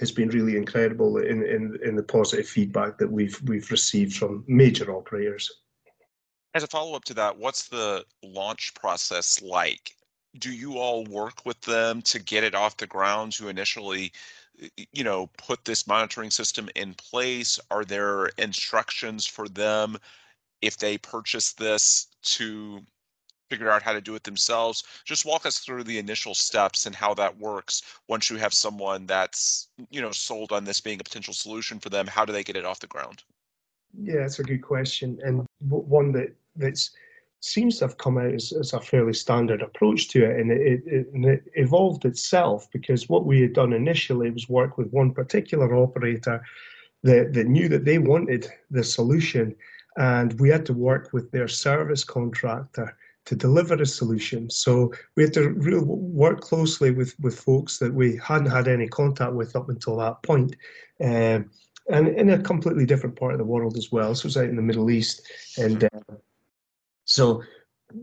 has 0.00 0.12
been 0.12 0.28
really 0.28 0.56
incredible 0.56 1.18
in, 1.18 1.44
in, 1.44 1.76
in 1.84 1.96
the 1.96 2.02
positive 2.02 2.48
feedback 2.48 2.98
that 2.98 3.10
we've 3.10 3.40
we've 3.44 3.70
received 3.70 4.16
from 4.16 4.44
major 4.46 4.94
operators. 4.94 5.50
As 6.54 6.62
a 6.62 6.66
follow 6.66 6.94
up 6.96 7.04
to 7.04 7.14
that, 7.14 7.36
what's 7.36 7.68
the 7.68 8.04
launch 8.22 8.72
process 8.74 9.42
like? 9.42 9.92
Do 10.38 10.52
you 10.52 10.78
all 10.78 11.04
work 11.04 11.44
with 11.46 11.60
them 11.62 12.02
to 12.02 12.18
get 12.18 12.44
it 12.44 12.54
off 12.54 12.76
the 12.76 12.86
ground 12.86 13.32
to 13.34 13.48
initially, 13.48 14.12
you 14.92 15.04
know, 15.04 15.28
put 15.38 15.64
this 15.64 15.86
monitoring 15.86 16.30
system 16.30 16.68
in 16.74 16.94
place? 16.94 17.58
Are 17.70 17.84
there 17.84 18.26
instructions 18.38 19.26
for 19.26 19.48
them 19.48 19.96
if 20.60 20.76
they 20.76 20.98
purchase 20.98 21.52
this 21.52 22.08
to 22.22 22.82
figure 23.48 23.70
out 23.70 23.82
how 23.82 23.92
to 23.92 24.00
do 24.00 24.14
it 24.14 24.24
themselves. 24.24 24.84
Just 25.04 25.24
walk 25.24 25.46
us 25.46 25.58
through 25.58 25.84
the 25.84 25.98
initial 25.98 26.34
steps 26.34 26.86
and 26.86 26.94
how 26.94 27.14
that 27.14 27.38
works 27.38 27.82
once 28.08 28.28
you 28.30 28.36
have 28.36 28.52
someone 28.52 29.06
that's, 29.06 29.68
you 29.90 30.00
know, 30.00 30.10
sold 30.10 30.52
on 30.52 30.64
this 30.64 30.80
being 30.80 31.00
a 31.00 31.04
potential 31.04 31.34
solution 31.34 31.78
for 31.78 31.88
them. 31.88 32.06
How 32.06 32.24
do 32.24 32.32
they 32.32 32.44
get 32.44 32.56
it 32.56 32.64
off 32.64 32.80
the 32.80 32.86
ground? 32.86 33.22
Yeah, 33.98 34.20
that's 34.20 34.38
a 34.38 34.44
good 34.44 34.60
question, 34.60 35.18
and 35.24 35.46
one 35.60 36.12
that 36.12 36.34
that's 36.56 36.90
seems 37.40 37.78
to 37.78 37.84
have 37.84 37.98
come 37.98 38.18
out 38.18 38.34
as, 38.34 38.52
as 38.52 38.72
a 38.72 38.80
fairly 38.80 39.12
standard 39.12 39.62
approach 39.62 40.08
to 40.08 40.24
it, 40.24 40.40
and 40.40 40.50
it, 40.50 40.82
it, 40.86 41.06
it 41.12 41.44
evolved 41.54 42.04
itself 42.04 42.68
because 42.72 43.08
what 43.08 43.24
we 43.24 43.40
had 43.40 43.52
done 43.52 43.72
initially 43.72 44.30
was 44.30 44.48
work 44.48 44.76
with 44.76 44.90
one 44.90 45.12
particular 45.12 45.74
operator 45.76 46.42
that, 47.02 47.32
that 47.32 47.46
knew 47.46 47.68
that 47.68 47.84
they 47.84 47.98
wanted 47.98 48.48
the 48.70 48.82
solution, 48.82 49.54
and 49.96 50.38
we 50.40 50.48
had 50.48 50.66
to 50.66 50.72
work 50.72 51.10
with 51.12 51.30
their 51.30 51.48
service 51.48 52.04
contractor 52.04 52.96
to 53.24 53.36
deliver 53.36 53.74
a 53.74 53.86
solution. 53.86 54.48
So 54.48 54.92
we 55.14 55.22
had 55.22 55.34
to 55.34 55.50
really 55.50 55.84
work 55.84 56.40
closely 56.40 56.90
with, 56.90 57.14
with 57.20 57.38
folks 57.38 57.78
that 57.78 57.92
we 57.92 58.18
hadn't 58.24 58.50
had 58.50 58.68
any 58.68 58.88
contact 58.88 59.34
with 59.34 59.54
up 59.54 59.68
until 59.68 59.96
that 59.98 60.22
point. 60.22 60.56
Um, 61.00 61.50
and 61.90 62.08
in 62.08 62.30
a 62.30 62.38
completely 62.38 62.86
different 62.86 63.16
part 63.16 63.32
of 63.32 63.38
the 63.38 63.44
world 63.44 63.76
as 63.76 63.90
well. 63.92 64.14
So 64.14 64.22
it 64.22 64.24
was 64.24 64.36
out 64.36 64.44
in 64.44 64.56
the 64.56 64.62
Middle 64.62 64.90
East. 64.90 65.22
And 65.58 65.84
uh, 65.84 65.88
so 67.08 67.42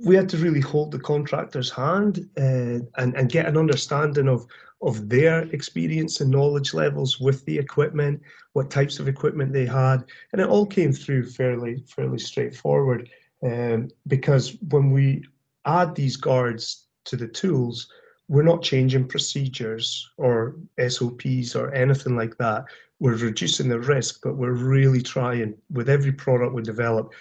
we 0.03 0.15
had 0.15 0.27
to 0.29 0.37
really 0.37 0.59
hold 0.59 0.91
the 0.91 0.99
contractor's 0.99 1.69
hand 1.69 2.27
uh, 2.37 2.81
and, 2.97 3.15
and 3.15 3.29
get 3.29 3.45
an 3.45 3.55
understanding 3.55 4.27
of, 4.27 4.47
of 4.81 5.07
their 5.07 5.43
experience 5.53 6.21
and 6.21 6.31
knowledge 6.31 6.73
levels 6.73 7.19
with 7.19 7.45
the 7.45 7.55
equipment, 7.55 8.19
what 8.53 8.71
types 8.71 8.99
of 8.99 9.07
equipment 9.07 9.53
they 9.53 9.65
had. 9.65 10.03
And 10.33 10.41
it 10.41 10.47
all 10.47 10.65
came 10.65 10.91
through 10.91 11.29
fairly, 11.29 11.83
fairly 11.87 12.17
straightforward. 12.17 13.07
Um, 13.43 13.89
because 14.07 14.57
when 14.69 14.89
we 14.89 15.23
add 15.65 15.93
these 15.93 16.15
guards 16.17 16.87
to 17.05 17.15
the 17.15 17.27
tools, 17.27 17.87
we're 18.27 18.41
not 18.41 18.63
changing 18.63 19.07
procedures 19.07 20.09
or 20.17 20.55
SOPs 20.87 21.55
or 21.55 21.71
anything 21.75 22.15
like 22.15 22.35
that. 22.37 22.65
We're 22.99 23.17
reducing 23.17 23.69
the 23.69 23.79
risk, 23.79 24.21
but 24.23 24.35
we're 24.35 24.53
really 24.53 25.03
trying 25.03 25.53
with 25.71 25.89
every 25.89 26.11
product 26.11 26.55
we 26.55 26.63
develop 26.63 27.13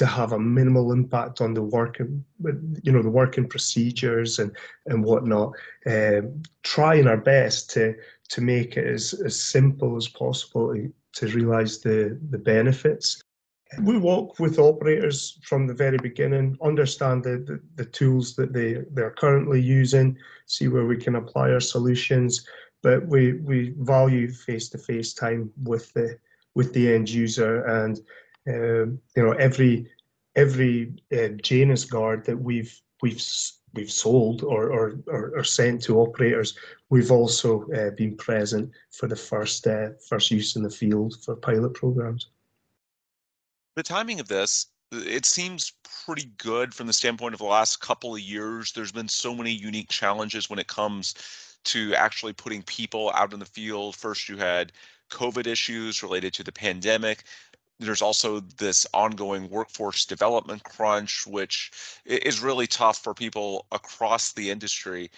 to 0.00 0.06
have 0.06 0.32
a 0.32 0.38
minimal 0.38 0.92
impact 0.92 1.42
on 1.42 1.52
the 1.52 1.62
working, 1.62 2.24
you 2.82 2.90
know, 2.90 3.02
the 3.02 3.10
working 3.10 3.46
procedures 3.46 4.38
and 4.38 4.50
and 4.86 5.04
whatnot. 5.04 5.52
Um, 5.86 6.42
trying 6.62 7.06
our 7.06 7.18
best 7.18 7.68
to 7.72 7.94
to 8.30 8.40
make 8.40 8.78
it 8.78 8.86
as, 8.86 9.12
as 9.12 9.38
simple 9.38 9.98
as 9.98 10.08
possible 10.08 10.72
to, 10.72 10.90
to 11.16 11.26
realize 11.28 11.80
the 11.80 12.18
the 12.30 12.38
benefits 12.38 13.22
we 13.82 13.98
work 13.98 14.40
with 14.40 14.58
operators 14.58 15.38
from 15.42 15.66
the 15.66 15.74
very 15.74 15.98
beginning, 15.98 16.56
understand 16.62 17.22
the, 17.22 17.36
the, 17.46 17.60
the, 17.76 17.84
tools 17.84 18.34
that 18.34 18.52
they, 18.52 18.78
they're 18.90 19.12
currently 19.12 19.62
using, 19.62 20.16
see 20.46 20.66
where 20.66 20.86
we 20.86 20.96
can 20.96 21.14
apply 21.14 21.50
our 21.50 21.60
solutions. 21.60 22.44
But 22.82 23.06
we, 23.06 23.34
we 23.34 23.74
value 23.78 24.32
face-to-face 24.32 25.12
time 25.14 25.52
with 25.62 25.92
the 25.92 26.18
with 26.56 26.72
the 26.72 26.92
end 26.92 27.08
user, 27.08 27.64
and 27.66 28.00
um, 28.48 29.00
you 29.16 29.22
know 29.22 29.32
every 29.32 29.90
every 30.36 30.94
uh, 31.12 31.28
Janus 31.42 31.84
guard 31.84 32.24
that 32.26 32.36
we've 32.36 32.80
we've 33.02 33.22
we've 33.74 33.90
sold 33.90 34.42
or, 34.42 34.70
or, 34.72 34.98
or, 35.06 35.32
or 35.36 35.44
sent 35.44 35.80
to 35.80 36.00
operators, 36.00 36.58
we've 36.88 37.12
also 37.12 37.70
uh, 37.70 37.90
been 37.90 38.16
present 38.16 38.68
for 38.90 39.06
the 39.06 39.16
first 39.16 39.66
uh, 39.66 39.90
first 40.08 40.30
use 40.30 40.56
in 40.56 40.62
the 40.62 40.70
field 40.70 41.14
for 41.24 41.36
pilot 41.36 41.74
programs 41.74 42.28
the 43.76 43.82
timing 43.82 44.18
of 44.18 44.28
this 44.28 44.66
it 44.92 45.24
seems 45.24 45.72
pretty 46.04 46.30
good 46.38 46.74
from 46.74 46.86
the 46.86 46.92
standpoint 46.92 47.34
of 47.34 47.38
the 47.38 47.44
last 47.44 47.80
couple 47.80 48.14
of 48.14 48.20
years. 48.20 48.72
There's 48.72 48.92
been 48.92 49.08
so 49.08 49.34
many 49.34 49.52
unique 49.52 49.88
challenges 49.88 50.50
when 50.50 50.58
it 50.58 50.66
comes 50.66 51.14
to 51.64 51.94
actually 51.94 52.32
putting 52.32 52.62
people 52.62 53.12
out 53.14 53.32
in 53.32 53.38
the 53.38 53.46
field. 53.46 53.94
First, 53.94 54.28
you 54.28 54.36
had 54.36 54.72
COVID 55.10 55.46
issues 55.46 56.02
related 56.02 56.32
to 56.34 56.42
the 56.42 56.52
pandemic. 56.52 57.24
There's 57.80 58.02
also 58.02 58.40
this 58.40 58.86
ongoing 58.92 59.48
workforce 59.48 60.04
development 60.04 60.62
crunch, 60.64 61.26
which 61.26 61.72
is 62.04 62.40
really 62.40 62.66
tough 62.66 62.98
for 62.98 63.14
people 63.14 63.66
across 63.72 64.32
the 64.32 64.50
industry 64.50 65.10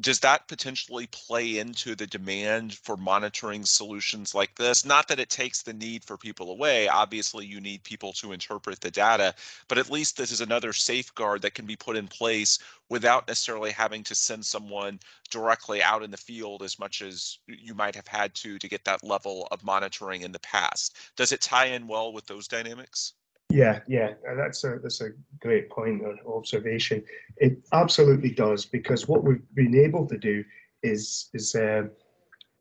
does 0.00 0.20
that 0.20 0.48
potentially 0.48 1.06
play 1.08 1.58
into 1.58 1.94
the 1.94 2.06
demand 2.06 2.74
for 2.74 2.96
monitoring 2.96 3.64
solutions 3.64 4.34
like 4.34 4.54
this? 4.56 4.84
Not 4.86 5.06
that 5.08 5.20
it 5.20 5.28
takes 5.28 5.62
the 5.62 5.74
need 5.74 6.02
for 6.04 6.16
people 6.16 6.50
away. 6.50 6.88
Obviously, 6.88 7.44
you 7.44 7.60
need 7.60 7.84
people 7.84 8.12
to 8.14 8.32
interpret 8.32 8.80
the 8.80 8.90
data, 8.90 9.34
but 9.68 9.76
at 9.76 9.90
least 9.90 10.16
this 10.16 10.32
is 10.32 10.40
another 10.40 10.72
safeguard 10.72 11.42
that 11.42 11.54
can 11.54 11.66
be 11.66 11.76
put 11.76 11.96
in 11.96 12.08
place 12.08 12.58
without 12.88 13.28
necessarily 13.28 13.70
having 13.70 14.02
to 14.04 14.14
send 14.14 14.44
someone 14.46 14.98
directly 15.30 15.82
out 15.82 16.02
in 16.02 16.10
the 16.10 16.16
field 16.16 16.62
as 16.62 16.78
much 16.78 17.02
as 17.02 17.38
you 17.46 17.74
might 17.74 17.94
have 17.94 18.08
had 18.08 18.34
to 18.34 18.58
to 18.58 18.68
get 18.68 18.84
that 18.84 19.04
level 19.04 19.46
of 19.50 19.62
monitoring 19.62 20.22
in 20.22 20.32
the 20.32 20.38
past. 20.40 20.96
Does 21.16 21.32
it 21.32 21.42
tie 21.42 21.66
in 21.66 21.86
well 21.86 22.12
with 22.12 22.26
those 22.26 22.48
dynamics? 22.48 23.12
Yeah, 23.52 23.80
yeah, 23.86 24.14
that's 24.36 24.64
a 24.64 24.78
that's 24.82 25.00
a 25.00 25.10
great 25.40 25.68
point 25.70 26.02
or 26.02 26.16
observation. 26.36 27.04
It 27.36 27.58
absolutely 27.72 28.30
does 28.30 28.64
because 28.64 29.08
what 29.08 29.24
we've 29.24 29.42
been 29.54 29.74
able 29.76 30.06
to 30.08 30.18
do 30.18 30.44
is 30.82 31.28
is 31.34 31.54
uh, 31.54 31.84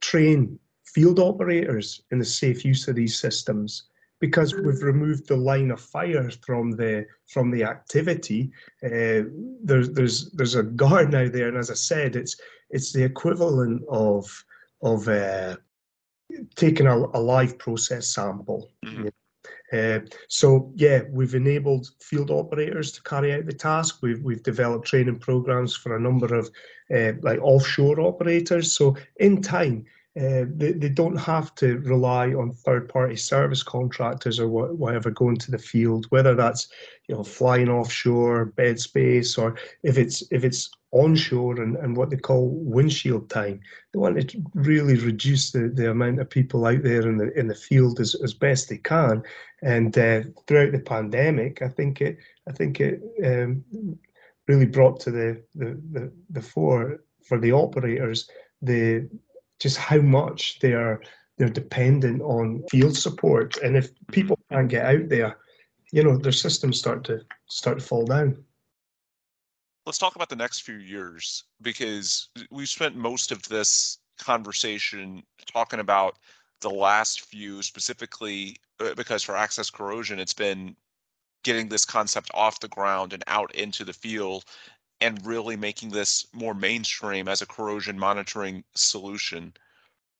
train 0.02 0.60
field 0.86 1.20
operators 1.20 2.02
in 2.12 2.20
the 2.20 2.26
safe 2.26 2.66
use 2.66 2.88
of 2.88 2.96
these 2.96 3.18
systems 3.18 3.84
because 4.20 4.54
we've 4.54 4.84
removed 4.84 5.28
the 5.28 5.36
line 5.36 5.72
of 5.72 5.80
fire 5.82 6.30
from 6.46 6.72
the 6.72 7.06
from 7.28 7.52
the 7.52 7.64
activity. 7.64 8.52
Uh, 8.84 9.24
there's 9.64 9.90
there's 9.92 10.32
there's 10.32 10.56
a 10.56 10.64
guard 10.64 11.12
now 11.12 11.28
there, 11.28 11.48
and 11.48 11.58
as 11.58 11.72
I 11.72 11.76
said, 11.76 12.16
it's 12.16 12.40
it's 12.70 12.92
the 12.92 13.04
equivalent 13.04 13.82
of 13.90 14.44
of 14.82 15.08
uh, 15.08 15.56
taking 16.56 16.88
a, 16.88 16.98
a 16.98 17.20
live 17.20 17.58
process 17.58 18.08
sample. 18.08 18.70
Mm-hmm. 18.86 19.08
Uh, 19.72 20.00
so 20.28 20.72
yeah, 20.76 21.02
we've 21.10 21.36
enabled 21.36 21.88
field 22.00 22.30
operators 22.30 22.92
to 22.92 23.04
carry 23.04 23.34
out 23.34 23.46
the 23.46 23.54
task. 23.54 24.00
We've 24.02 24.22
we've 24.22 24.44
developed 24.44 24.88
training 24.88 25.20
programs 25.20 25.76
for 25.76 25.96
a 25.96 26.00
number 26.00 26.36
of 26.36 26.50
uh, 26.94 27.14
like 27.22 27.40
offshore 27.42 28.00
operators. 28.02 28.74
So 28.74 28.98
in 29.18 29.42
time, 29.42 29.86
uh, 30.20 30.44
they, 30.56 30.74
they 30.74 30.90
don't 30.90 31.16
have 31.16 31.56
to 31.56 31.78
rely 31.80 32.34
on 32.34 32.52
third-party 32.52 33.16
service 33.16 33.64
contractors 33.64 34.42
or 34.42 34.48
wh- 34.48 34.78
whatever 34.78 35.10
going 35.10 35.38
to 35.38 35.52
the 35.52 35.58
field, 35.58 36.06
whether 36.10 36.36
that's 36.36 36.68
you 37.08 37.16
know 37.16 37.24
flying 37.24 37.70
offshore, 37.70 38.46
bed 38.46 38.80
space, 38.80 39.38
or 39.38 39.56
if 39.84 39.98
it's 39.98 40.22
if 40.32 40.44
it's 40.44 40.70
onshore 40.92 41.62
and, 41.62 41.78
and 41.78 41.96
what 41.96 42.10
they 42.10 42.18
call 42.18 42.50
windshield 42.50 43.30
time. 43.30 43.60
They 43.92 44.00
want 44.00 44.30
to 44.30 44.44
really 44.54 44.98
reduce 44.98 45.52
the, 45.52 45.70
the 45.70 45.92
amount 45.92 46.20
of 46.20 46.30
people 46.30 46.66
out 46.66 46.84
there 46.84 47.08
in 47.08 47.18
the 47.18 47.38
in 47.40 47.48
the 47.48 47.56
field 47.56 48.00
as, 48.00 48.16
as 48.24 48.34
best 48.34 48.70
they 48.70 48.78
can. 48.78 49.24
And 49.62 49.98
uh, 49.98 50.22
throughout 50.48 50.72
the 50.72 50.80
pandemic, 50.80 51.62
I 51.62 51.70
think 51.70 52.02
it 52.02 52.18
I 52.48 52.52
think 52.52 52.80
it 52.80 53.02
um, 53.24 53.64
really 54.48 54.66
brought 54.66 55.00
to 55.02 55.12
the, 55.12 55.42
the, 55.56 55.80
the, 55.92 56.12
the 56.32 56.42
fore 56.42 57.04
for 57.24 57.40
the 57.40 57.52
operators 57.52 58.30
the 58.62 59.10
just 59.60 59.78
how 59.78 60.00
much 60.00 60.60
they're 60.60 61.02
they're 61.38 61.50
dependent 61.50 62.22
on 62.22 62.64
field 62.70 62.96
support, 62.96 63.58
and 63.58 63.76
if 63.76 63.90
people 64.12 64.38
can't 64.52 64.68
get 64.70 64.86
out 64.86 65.10
there, 65.10 65.38
you 65.92 66.04
know, 66.04 66.18
their 66.18 66.32
systems 66.32 66.78
start 66.78 67.04
to 67.06 67.22
start 67.48 67.80
to 67.80 67.86
fall 67.86 68.06
down. 68.06 68.44
Let's 69.86 69.98
talk 69.98 70.16
about 70.16 70.30
the 70.30 70.36
next 70.36 70.62
few 70.62 70.78
years 70.78 71.44
because 71.62 72.30
we've 72.52 72.70
spent 72.70 72.96
most 72.96 73.32
of 73.32 73.42
this 73.50 73.98
conversation 74.20 75.24
talking 75.52 75.80
about 75.80 76.18
the 76.60 76.70
last 76.70 77.22
few 77.22 77.64
specifically 77.64 78.58
uh, 78.80 78.94
because 78.94 79.24
for 79.24 79.34
Axess 79.34 79.72
Corrosion, 79.74 80.20
it's 80.20 80.34
been 80.34 80.76
getting 81.44 81.68
this 81.68 81.86
concept 81.86 82.30
off 82.36 82.60
the 82.60 82.68
ground 82.68 83.14
and 83.14 83.24
out 83.26 83.54
into 83.56 83.84
the 83.84 83.94
field 83.94 84.46
and 85.02 85.26
really 85.26 85.56
making 85.56 85.90
this 85.90 86.28
more 86.32 86.54
mainstream 86.54 87.28
as 87.28 87.42
a 87.42 87.48
corrosion 87.48 87.98
monitoring 87.98 88.64
solution. 88.76 89.52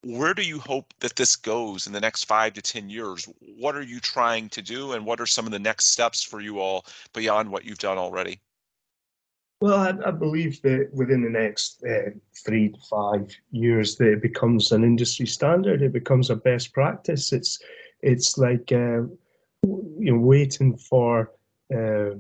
Where 0.04 0.34
do 0.34 0.42
you 0.42 0.58
hope 0.58 0.92
that 1.02 1.16
this 1.16 1.36
goes 1.36 1.86
in 1.86 1.94
the 1.94 2.02
next 2.02 2.24
five 2.24 2.54
to 2.54 2.62
10 2.64 2.90
years? 2.90 3.30
What 3.40 3.76
are 3.76 3.84
you 3.84 4.00
trying 4.00 4.50
to 4.50 4.64
do, 4.64 4.94
and 4.94 5.06
what 5.06 5.22
are 5.22 5.28
some 5.28 5.46
of 5.46 5.52
the 5.52 5.60
next 5.60 5.92
steps 5.92 6.24
for 6.24 6.42
you 6.42 6.60
all 6.60 6.88
beyond 7.14 7.52
what 7.52 7.64
you've 7.66 7.78
done 7.78 8.00
already? 8.00 8.42
Well, 9.62 9.78
I, 9.78 10.08
I 10.08 10.12
believe 10.12 10.60
that 10.64 10.90
within 10.92 11.22
the 11.22 11.30
next 11.30 11.84
uh, 11.84 12.10
three 12.44 12.70
to 12.70 12.80
five 12.90 13.30
years, 13.52 13.96
that 13.98 14.14
it 14.14 14.22
becomes 14.22 14.72
an 14.72 14.84
industry 14.84 15.28
standard. 15.28 15.84
It 15.84 15.94
becomes 15.94 16.32
a 16.32 16.36
best 16.36 16.74
practice. 16.74 17.32
It's 17.32 17.60
it's 18.02 18.40
like 18.40 18.72
uh, 18.72 19.06
you 19.64 20.12
know 20.12 20.18
waiting 20.18 20.78
for 20.78 21.32
uh, 21.74 22.16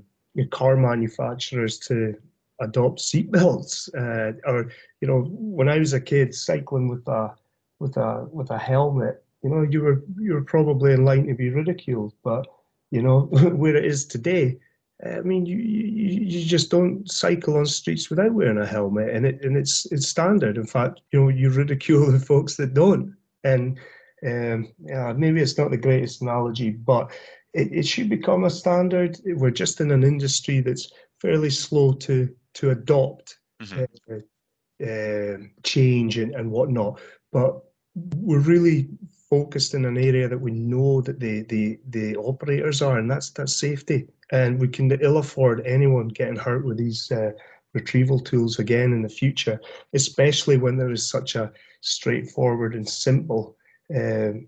car 0.51 0.77
manufacturers 0.77 1.79
to 1.79 2.15
adopt 2.59 2.99
seatbelts, 2.99 3.89
uh, 3.97 4.33
or 4.45 4.69
you 5.01 5.07
know 5.07 5.23
when 5.31 5.67
I 5.67 5.79
was 5.79 5.93
a 5.93 5.99
kid 5.99 6.35
cycling 6.35 6.89
with 6.89 7.07
a 7.07 7.33
with 7.79 7.97
a 7.97 8.27
with 8.31 8.51
a 8.51 8.57
helmet, 8.59 9.25
you 9.43 9.49
know 9.49 9.63
you 9.63 9.81
were 9.81 10.03
you 10.19 10.35
were 10.35 10.43
probably 10.43 10.93
in 10.93 11.05
line 11.05 11.25
to 11.25 11.33
be 11.33 11.49
ridiculed, 11.49 12.13
but 12.23 12.45
you 12.91 13.01
know 13.01 13.21
where 13.31 13.75
it 13.75 13.85
is 13.85 14.05
today 14.05 14.59
I 15.05 15.21
mean, 15.21 15.45
you, 15.45 15.57
you, 15.57 16.21
you 16.21 16.45
just 16.45 16.69
don't 16.69 17.09
cycle 17.09 17.57
on 17.57 17.65
streets 17.65 18.09
without 18.09 18.33
wearing 18.33 18.59
a 18.59 18.65
helmet, 18.65 19.09
and 19.09 19.25
it 19.25 19.43
and 19.43 19.57
it's 19.57 19.87
it's 19.91 20.07
standard. 20.07 20.57
In 20.57 20.65
fact, 20.65 21.01
you 21.11 21.21
know, 21.21 21.29
you 21.29 21.49
ridicule 21.49 22.11
the 22.11 22.19
folks 22.19 22.55
that 22.57 22.73
don't. 22.73 23.15
And 23.43 23.79
um, 24.25 24.71
yeah, 24.83 25.13
maybe 25.13 25.41
it's 25.41 25.57
not 25.57 25.71
the 25.71 25.77
greatest 25.77 26.21
analogy, 26.21 26.69
but 26.69 27.11
it, 27.53 27.71
it 27.71 27.87
should 27.87 28.09
become 28.09 28.43
a 28.43 28.49
standard. 28.49 29.17
We're 29.25 29.49
just 29.49 29.81
in 29.81 29.91
an 29.91 30.03
industry 30.03 30.59
that's 30.59 30.91
fairly 31.19 31.49
slow 31.49 31.93
to 31.93 32.29
to 32.55 32.69
adopt 32.69 33.39
mm-hmm. 33.61 34.13
uh, 34.13 34.85
uh, 34.85 35.37
change 35.63 36.17
and, 36.17 36.35
and 36.35 36.51
whatnot. 36.51 36.99
But 37.31 37.59
we're 37.95 38.39
really 38.39 38.89
focused 39.29 39.73
in 39.73 39.85
an 39.85 39.97
area 39.97 40.27
that 40.27 40.39
we 40.39 40.51
know 40.51 41.01
that 41.01 41.19
the 41.19 41.41
the 41.43 41.79
the 41.89 42.15
operators 42.17 42.83
are, 42.83 42.99
and 42.99 43.09
that's 43.09 43.31
that's 43.31 43.55
safety 43.55 44.07
and 44.31 44.59
we 44.59 44.67
can 44.67 44.91
ill 45.01 45.17
afford 45.17 45.65
anyone 45.65 46.07
getting 46.07 46.35
hurt 46.35 46.65
with 46.65 46.77
these 46.77 47.11
uh, 47.11 47.31
retrieval 47.73 48.19
tools 48.19 48.59
again 48.59 48.93
in 48.93 49.01
the 49.01 49.09
future, 49.09 49.59
especially 49.93 50.57
when 50.57 50.77
there 50.77 50.91
is 50.91 51.07
such 51.07 51.35
a 51.35 51.51
straightforward 51.81 52.75
and 52.75 52.87
simple 52.87 53.55
um, 53.95 54.47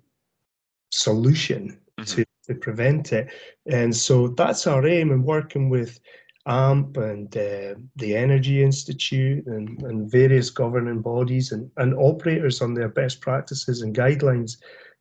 solution 0.92 1.80
mm-hmm. 2.00 2.04
to, 2.04 2.26
to 2.48 2.56
prevent 2.56 3.14
it. 3.14 3.30
And 3.66 3.96
so 3.96 4.30
that's 4.30 4.68
our 4.68 4.86
aim 4.86 5.12
in 5.12 5.24
working 5.24 5.70
with 5.70 6.00
AMPP 6.48 6.98
and 6.98 7.38
uh, 7.38 7.80
the 7.96 8.16
Energy 8.16 8.62
Institute 8.64 9.46
and, 9.48 9.82
and 9.84 10.12
various 10.12 10.50
governing 10.50 11.02
bodies 11.02 11.52
and, 11.52 11.72
and 11.78 11.94
operators 11.96 12.62
on 12.62 12.74
their 12.74 12.90
best 12.90 13.22
practices 13.22 13.82
and 13.82 13.96
guidelines. 13.96 14.58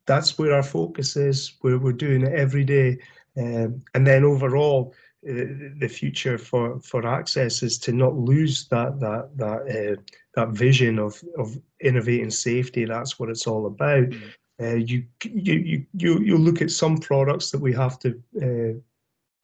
That's 0.07 0.39
where 0.39 0.55
our 0.55 0.63
focus 0.63 1.17
is, 1.17 1.57
where 1.61 1.79
we're 1.79 1.93
doing 1.93 2.23
it 2.23 2.33
every 2.33 2.65
day 2.65 2.99
um, 3.37 3.83
and 3.95 4.07
then 4.07 4.25
overall, 4.25 4.95
uh, 5.29 5.47
the 5.79 5.89
future 5.89 6.37
for, 6.37 6.81
for 6.81 7.03
Axess 7.03 7.63
is 7.63 7.79
to 7.79 7.93
not 7.93 8.17
lose 8.17 8.67
that 8.69 8.99
that 9.01 9.31
that 9.37 9.63
uh, 9.71 10.03
that 10.35 10.49
vision 10.49 10.99
of 10.99 11.23
of 11.39 11.57
innovating 11.81 12.31
safety. 12.31 12.85
That's 12.85 13.19
what 13.19 13.31
it's 13.31 13.47
all 13.47 13.67
about. 13.67 14.09
Mm-hmm. 14.09 14.29
Uh, 14.61 14.75
you, 14.75 15.05
you 15.25 15.87
you 15.95 16.21
you 16.21 16.37
look 16.37 16.61
at 16.61 16.71
some 16.71 16.99
products 16.99 17.51
that 17.51 17.61
we 17.61 17.73
have 17.73 17.99
to 18.01 18.23
uh, 18.43 18.79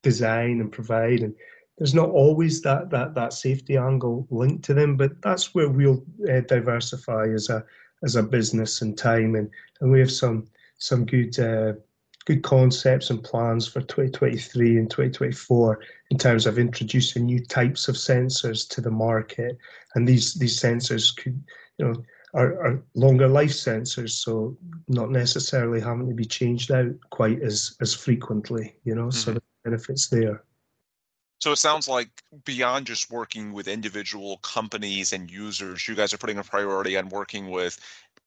design 0.03 0.61
and 0.61 0.71
provide, 0.71 1.21
and 1.21 1.33
there's 1.77 1.95
not 1.95 2.09
always 2.09 2.61
that 2.61 2.89
that 2.89 3.15
that 3.15 3.33
safety 3.33 3.77
angle 3.77 4.27
linked 4.29 4.63
to 4.65 4.73
them. 4.73 4.97
But 4.97 5.21
that's 5.21 5.55
where 5.55 5.69
we'll 5.69 6.03
uh, 6.29 6.41
diversify 6.41 7.29
as 7.33 7.49
a 7.49 7.63
as 8.03 8.15
a 8.17 8.23
business 8.23 8.81
and 8.81 8.97
time, 8.97 9.35
and 9.35 9.49
and 9.81 9.91
we 9.91 9.99
have 9.99 10.11
some 10.11 10.45
some 10.77 11.05
good 11.05 11.39
uh, 11.39 11.73
good 12.29 12.43
concepts 12.43 13.09
and 13.09 13.23
plans 13.23 13.67
for 13.67 13.81
2023 13.81 14.77
and 14.77 14.91
2024 14.91 15.79
in 16.11 16.17
terms 16.19 16.45
of 16.45 16.59
introducing 16.59 17.25
new 17.25 17.43
types 17.43 17.87
of 17.87 17.95
sensors 17.95 18.69
to 18.69 18.81
the 18.81 18.91
market. 18.91 19.57
And 19.95 20.07
these 20.07 20.35
these 20.35 20.59
sensors 20.59 21.15
could, 21.17 21.43
you 21.79 21.85
know, 21.85 21.95
are, 22.35 22.53
are 22.63 22.83
longer 22.93 23.27
life 23.27 23.49
sensors, 23.49 24.11
so 24.11 24.55
not 24.87 25.09
necessarily 25.09 25.81
having 25.81 26.07
to 26.07 26.13
be 26.13 26.23
changed 26.23 26.71
out 26.71 26.93
quite 27.09 27.41
as 27.41 27.75
as 27.81 27.95
frequently. 27.95 28.75
You 28.83 28.93
know, 28.93 29.07
mm-hmm. 29.07 29.31
so 29.31 29.33
the 29.33 29.41
benefits 29.63 30.07
there. 30.09 30.43
So 31.39 31.53
it 31.53 31.55
sounds 31.55 31.87
like 31.87 32.09
beyond 32.43 32.85
just 32.85 33.09
working 33.09 33.53
with 33.53 33.69
individual 33.69 34.37
companies 34.39 35.13
and 35.13 35.31
users, 35.31 35.87
you 35.87 35.95
guys 35.95 36.13
are 36.13 36.17
putting 36.17 36.37
a 36.37 36.43
priority 36.43 36.97
on 36.97 37.07
working 37.07 37.49
with 37.49 37.79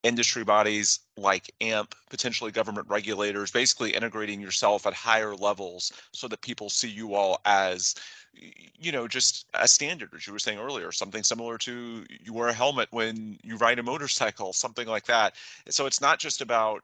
industry 0.03 0.43
bodies 0.43 0.99
like 1.17 1.49
AMPP, 1.61 1.93
potentially 2.09 2.51
government 2.51 2.87
regulators, 2.89 3.51
basically 3.51 3.91
integrating 3.91 4.41
yourself 4.41 4.85
at 4.85 4.93
higher 4.93 5.33
levels 5.35 5.91
so 6.11 6.27
that 6.27 6.41
people 6.41 6.69
see 6.69 6.89
you 6.89 7.15
all 7.15 7.39
as 7.45 7.95
you 8.33 8.91
know 8.91 9.07
just 9.07 9.45
a 9.53 9.67
standard 9.67 10.09
as 10.15 10.25
you 10.25 10.33
were 10.33 10.39
saying 10.39 10.57
earlier 10.57 10.91
something 10.91 11.21
similar 11.21 11.55
to 11.55 12.03
you 12.09 12.33
wear 12.33 12.47
a 12.47 12.53
helmet 12.53 12.87
when 12.89 13.37
you 13.43 13.55
ride 13.57 13.77
a 13.77 13.83
motorcycle 13.83 14.53
something 14.53 14.87
like 14.87 15.05
that. 15.05 15.35
So 15.69 15.85
it's 15.85 16.01
not 16.01 16.19
just 16.19 16.41
about 16.41 16.83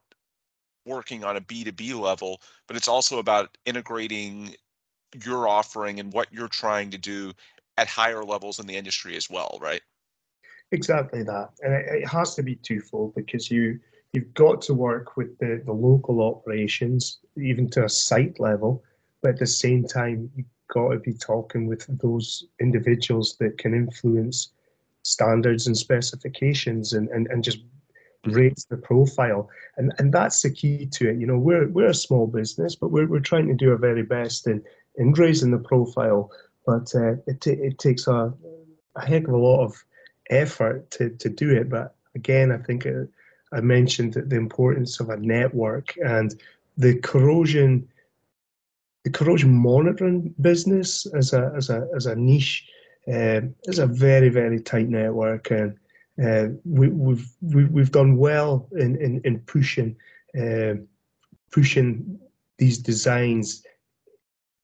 working 0.86 1.23
on 1.23 1.36
a 1.38 1.41
b2b 1.41 1.99
level 1.99 2.41
but 2.67 2.77
it's 2.77 2.88
also 2.88 3.19
about 3.19 3.58
integrating 3.65 4.55
your 5.23 5.47
offering 5.47 5.99
and 5.99 6.13
what 6.13 6.32
you're 6.32 6.47
trying 6.47 6.89
to 6.91 6.97
do 6.97 7.34
at 7.77 7.88
higher 7.88 8.23
levels 8.23 8.60
in 8.60 8.65
the 8.67 8.75
industry 8.75 9.15
as 9.15 9.29
well 9.29 9.58
right 9.62 9.82
Exactly 10.71 11.23
that, 11.23 11.49
and 11.63 11.73
it, 11.73 11.86
it 12.03 12.08
has 12.08 12.36
to 12.36 12.43
be 12.43 12.55
twofold 12.55 13.15
because 13.15 13.49
you 13.49 13.79
you've 14.13 14.34
got 14.36 14.62
to 14.63 14.73
work 14.73 15.17
with 15.17 15.36
the, 15.39 15.62
the 15.65 15.73
local 15.73 16.21
operations, 16.21 17.19
even 17.38 17.69
to 17.69 17.86
a 17.86 17.89
site 17.89 18.39
level, 18.39 18.84
but 19.21 19.32
at 19.32 19.39
the 19.39 19.47
same 19.47 19.84
time 19.84 20.29
you've 20.36 20.45
got 20.67 20.89
to 20.91 20.99
be 20.99 21.13
talking 21.13 21.65
with 21.67 21.86
those 22.01 22.45
individuals 22.60 23.36
that 23.39 23.58
can 23.58 23.73
influence 23.73 24.51
standards 25.03 25.65
and 25.67 25.77
specifications 25.77 26.93
and, 26.93 27.08
and, 27.10 27.27
and 27.27 27.43
just 27.43 27.60
raise 28.25 28.65
the 28.69 28.77
profile. 28.77 29.49
And 29.77 29.93
and 29.97 30.13
that's 30.13 30.41
the 30.43 30.51
key 30.51 30.86
to 30.86 31.10
it. 31.10 31.17
You 31.17 31.25
know, 31.27 31.38
we're 31.39 31.67
we're 31.69 31.89
a 31.89 31.93
small 31.95 32.27
business, 32.27 32.75
but 32.75 32.91
we're 32.91 33.08
we're 33.08 33.21
trying 33.21 33.47
to 33.47 33.55
do 33.55 33.71
our 33.71 33.77
very 33.77 34.03
best 34.03 34.45
in, 34.47 34.63
in 34.97 35.13
raising 35.13 35.49
the 35.51 35.58
profile. 35.58 36.32
But 36.65 36.93
uh, 36.95 37.13
it 37.27 37.45
it 37.47 37.79
takes 37.79 38.08
a, 38.08 38.32
a 38.95 39.05
heck 39.05 39.27
of 39.27 39.34
a 39.34 39.38
lot 39.38 39.63
of 39.63 39.84
effort 40.29 40.91
to, 40.91 41.09
to 41.09 41.29
do 41.29 41.51
it. 41.51 41.69
But 41.69 41.95
again, 42.15 42.51
I 42.51 42.57
think 42.57 42.85
uh, 42.85 43.05
I 43.51 43.61
mentioned 43.61 44.13
the 44.13 44.35
importance 44.35 44.99
of 44.99 45.09
a 45.09 45.17
network 45.17 45.95
and 46.03 46.39
the 46.77 46.95
corrosion, 46.99 47.87
the 49.03 49.11
corrosion 49.11 49.53
monitoring 49.53 50.33
business 50.39 51.05
as 51.07 51.33
a 51.33 51.51
as 51.55 51.69
a 51.69 51.87
as 51.95 52.05
a 52.05 52.15
niche 52.15 52.67
uh, 53.07 53.41
is 53.63 53.79
a 53.79 53.87
very 53.87 54.29
very 54.29 54.61
tight 54.61 54.87
network, 54.87 55.51
and 55.51 55.77
uh, 56.23 56.47
we, 56.63 56.89
we've 56.89 57.27
we, 57.41 57.63
have 57.63 57.71
we 57.71 57.81
have 57.81 57.91
done 57.91 58.17
well 58.17 58.67
in 58.73 58.95
in, 58.97 59.21
in 59.25 59.39
pushing 59.39 59.95
uh, 60.39 60.75
pushing 61.51 62.19
these 62.57 62.77
designs 62.77 63.63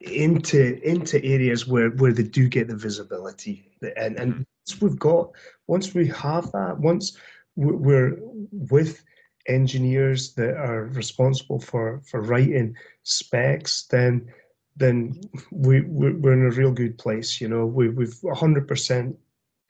into 0.01 0.79
into 0.83 1.23
areas 1.23 1.65
where 1.65 1.89
where 1.91 2.13
they 2.13 2.23
do 2.23 2.47
get 2.47 2.67
the 2.67 2.75
visibility 2.75 3.71
and 3.97 4.17
and 4.17 4.33
mm-hmm. 4.33 4.41
We've 4.81 4.99
got 4.99 5.29
once 5.67 5.93
we 5.93 6.07
have 6.07 6.51
that 6.51 6.77
once 6.79 7.17
we're 7.55 8.17
with 8.51 9.03
engineers 9.47 10.33
that 10.33 10.55
are 10.57 10.85
responsible 10.85 11.59
for 11.59 12.01
for 12.05 12.21
writing 12.21 12.75
specs 13.03 13.83
then 13.91 14.27
then 14.75 15.19
we 15.51 15.81
we're 15.81 16.33
in 16.33 16.45
a 16.45 16.55
real 16.55 16.71
good 16.71 16.97
place 16.97 17.39
you 17.39 17.47
know. 17.47 17.65
We 17.65 17.89
we've 17.89 18.19
100% 18.23 19.15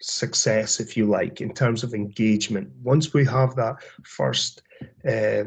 success 0.01 0.79
if 0.79 0.97
you 0.97 1.05
like 1.05 1.41
in 1.41 1.53
terms 1.53 1.83
of 1.83 1.93
engagement. 1.93 2.69
Once 2.83 3.13
we 3.13 3.25
have 3.25 3.55
that 3.55 3.75
first 4.03 4.63
uh, 5.07 5.43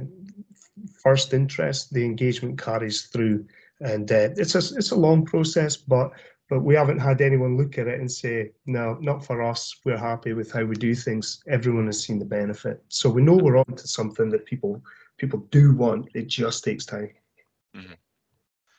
first 1.03 1.35
interest 1.35 1.93
the 1.93 2.05
engagement 2.05 2.61
carries 2.61 3.07
through 3.07 3.45
and 3.81 4.11
uh, 4.11 4.31
it's 4.37 4.55
a 4.55 4.77
it's 4.77 4.91
a 4.91 4.97
long 4.97 5.25
process, 5.25 5.77
but 5.77 6.13
but 6.49 6.61
we 6.61 6.75
haven't 6.75 6.99
had 6.99 7.21
anyone 7.21 7.57
look 7.57 7.79
at 7.79 7.89
it 7.89 8.01
and 8.01 8.11
say 8.11 8.53
no, 8.67 8.97
not 9.01 9.25
for 9.25 9.43
us. 9.43 9.75
We're 9.85 9.99
happy 9.99 10.33
with 10.33 10.51
how 10.51 10.65
we 10.65 10.75
do 10.75 10.95
things. 10.95 11.43
Everyone 11.47 11.87
has 11.87 12.03
seen 12.03 12.19
the 12.19 12.25
benefit, 12.25 12.83
so 12.89 13.11
we 13.11 13.23
know 13.23 13.37
we're 13.37 13.59
on 13.59 13.77
to 13.77 13.89
something 13.89 14.31
that 14.31 14.47
people 14.47 14.83
people 15.19 15.41
do 15.51 15.75
want. 15.75 16.09
It 16.15 16.29
just 16.29 16.65
takes 16.65 16.87
time. 16.87 17.11
Mm-hmm. 17.77 17.95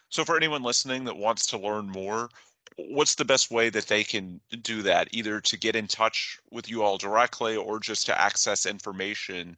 So 0.09 0.25
for 0.25 0.35
anyone 0.35 0.63
listening 0.63 1.03
that 1.05 1.17
wants 1.17 1.45
to 1.47 1.59
learn 1.59 1.87
more, 1.87 2.29
what's 2.77 3.15
the 3.15 3.25
best 3.25 3.51
way 3.51 3.69
that 3.69 3.87
they 3.87 4.03
can 4.03 4.39
do 4.61 4.81
that 4.81 5.07
either 5.11 5.41
to 5.41 5.57
get 5.57 5.75
in 5.75 5.87
touch 5.87 6.39
with 6.51 6.69
you 6.69 6.81
all 6.81 6.97
directly 6.97 7.55
or 7.55 7.79
just 7.79 8.05
to 8.05 8.19
access 8.19 8.65
information 8.65 9.57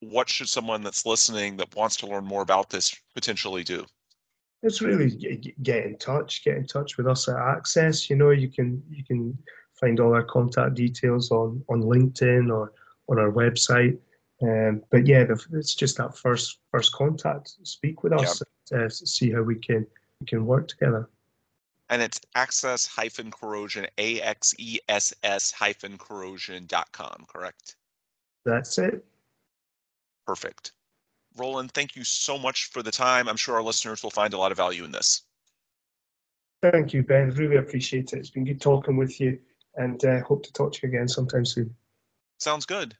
what 0.00 0.28
should 0.28 0.48
someone 0.48 0.82
that's 0.82 1.06
listening 1.06 1.56
that 1.56 1.74
wants 1.76 1.96
to 1.96 2.06
learn 2.06 2.24
more 2.24 2.42
about 2.42 2.68
this 2.70 2.94
potentially 3.14 3.62
do 3.62 3.86
it's 4.62 4.80
really 4.80 5.10
get 5.62 5.84
in 5.84 5.98
touch 5.98 6.44
get 6.44 6.56
in 6.56 6.66
touch 6.66 6.96
with 6.96 7.06
us 7.06 7.28
at 7.28 7.36
Axess. 7.36 8.08
You 8.08 8.16
know 8.16 8.30
you 8.30 8.48
can 8.48 8.82
you 8.88 9.04
can 9.04 9.36
find 9.80 9.98
all 10.00 10.14
our 10.14 10.22
contact 10.22 10.74
details 10.74 11.30
on 11.30 11.64
on 11.68 11.82
linkedin 11.82 12.52
or 12.52 12.72
on 13.08 13.18
our 13.18 13.30
website. 13.30 13.98
Um, 14.42 14.82
but 14.90 15.06
yeah 15.06 15.24
it's 15.52 15.74
just 15.74 15.96
that 15.98 16.16
first 16.16 16.58
first 16.70 16.92
contact. 16.92 17.54
Speak 17.64 18.02
with 18.02 18.12
us 18.12 18.42
uh, 18.74 18.88
see 18.88 19.30
how 19.30 19.42
we 19.42 19.56
can 19.56 19.86
we 20.20 20.26
can 20.26 20.46
work 20.46 20.68
together. 20.68 21.08
And 21.88 22.00
it's 22.00 22.20
axess 22.36 22.86
hyphen 22.86 23.30
corrosion 23.30 23.86
a 23.98 24.20
x 24.20 24.54
e 24.58 24.78
s 24.88 25.12
s 25.22 25.50
hyphen 25.50 25.98
corrosion.com 25.98 27.26
correct? 27.28 27.76
That's 28.44 28.78
it. 28.78 29.04
Perfect 30.26 30.72
Roland, 31.36 31.72
thank 31.72 31.96
you 31.96 32.04
so 32.04 32.38
much 32.38 32.66
for 32.66 32.82
the 32.82 32.90
time. 32.90 33.28
I'm 33.28 33.36
sure 33.36 33.54
our 33.56 33.62
listeners 33.62 34.02
will 34.02 34.10
find 34.10 34.34
a 34.34 34.38
lot 34.38 34.52
of 34.52 34.58
value 34.58 34.84
in 34.84 34.92
this. 34.92 35.22
Thank 36.62 36.94
you, 36.94 37.02
Ben. 37.02 37.30
Really 37.30 37.56
appreciate 37.56 38.12
it. 38.12 38.18
It's 38.18 38.30
been 38.30 38.44
good 38.44 38.60
talking 38.60 38.96
with 38.96 39.20
you 39.20 39.38
and 39.76 40.04
uh, 40.04 40.20
hope 40.22 40.44
to 40.44 40.52
talk 40.52 40.72
to 40.72 40.80
you 40.82 40.88
again 40.88 41.08
sometime 41.08 41.44
soon. 41.44 41.74
Sounds 42.38 42.66
good. 42.66 42.96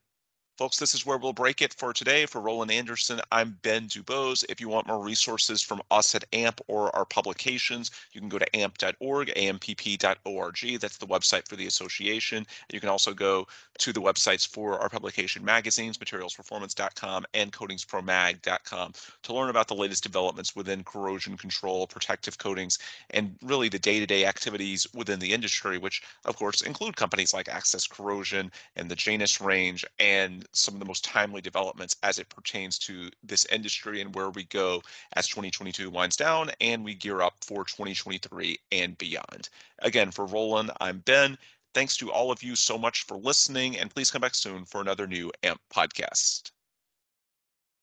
Folks, 0.62 0.78
this 0.78 0.94
is 0.94 1.04
where 1.04 1.18
we'll 1.18 1.32
break 1.32 1.60
it 1.60 1.74
for 1.74 1.92
today. 1.92 2.24
For 2.24 2.40
Roland 2.40 2.70
Anderson, 2.70 3.20
I'm 3.32 3.58
Ben 3.62 3.88
Dubose. 3.88 4.44
If 4.48 4.60
you 4.60 4.68
want 4.68 4.86
more 4.86 5.02
resources 5.02 5.60
from 5.60 5.82
us 5.90 6.14
at 6.14 6.30
AMPP 6.30 6.60
or 6.68 6.94
our 6.94 7.04
publications, 7.04 7.90
you 8.12 8.20
can 8.20 8.28
go 8.28 8.38
to 8.38 8.56
amp.org, 8.56 9.32
ampp.org. 9.34 10.80
That's 10.80 10.98
the 10.98 11.06
website 11.08 11.48
for 11.48 11.56
the 11.56 11.66
association. 11.66 12.46
You 12.72 12.78
can 12.78 12.90
also 12.90 13.12
go 13.12 13.48
to 13.78 13.92
the 13.92 14.00
websites 14.00 14.46
for 14.46 14.78
our 14.78 14.88
publication 14.88 15.44
magazines, 15.44 15.98
materialsperformance.com 15.98 17.24
and 17.34 17.52
coatingspromag.com 17.52 18.92
to 19.24 19.34
learn 19.34 19.50
about 19.50 19.66
the 19.66 19.74
latest 19.74 20.04
developments 20.04 20.54
within 20.54 20.84
corrosion 20.84 21.36
control, 21.36 21.88
protective 21.88 22.38
coatings, 22.38 22.78
and 23.10 23.34
really 23.42 23.68
the 23.68 23.80
day-to-day 23.80 24.24
activities 24.26 24.86
within 24.94 25.18
the 25.18 25.32
industry, 25.32 25.76
which 25.78 26.04
of 26.24 26.36
course 26.36 26.60
include 26.60 26.94
companies 26.94 27.34
like 27.34 27.46
Axess 27.46 27.90
Corrosion 27.90 28.52
and 28.76 28.88
the 28.88 28.94
Janus 28.94 29.40
range 29.40 29.84
and 29.98 30.46
some 30.52 30.74
of 30.74 30.80
the 30.80 30.86
most 30.86 31.04
timely 31.04 31.40
developments 31.40 31.96
as 32.02 32.18
it 32.18 32.28
pertains 32.28 32.78
to 32.78 33.10
this 33.22 33.46
industry 33.46 34.00
and 34.00 34.14
where 34.14 34.30
we 34.30 34.44
go 34.44 34.82
as 35.14 35.26
2022 35.28 35.90
winds 35.90 36.16
down 36.16 36.50
and 36.60 36.84
we 36.84 36.94
gear 36.94 37.22
up 37.22 37.34
for 37.42 37.64
2023 37.64 38.58
and 38.72 38.96
beyond. 38.98 39.48
Again, 39.80 40.10
for 40.10 40.26
Roland, 40.26 40.70
I'm 40.80 40.98
Ben. 40.98 41.38
Thanks 41.74 41.96
to 41.98 42.12
all 42.12 42.30
of 42.30 42.42
you 42.42 42.54
so 42.54 42.76
much 42.76 43.04
for 43.04 43.16
listening, 43.16 43.78
and 43.78 43.90
please 43.90 44.10
come 44.10 44.20
back 44.20 44.34
soon 44.34 44.64
for 44.64 44.80
another 44.80 45.06
new 45.06 45.32
AMPP 45.42 45.58
podcast. 45.74 46.50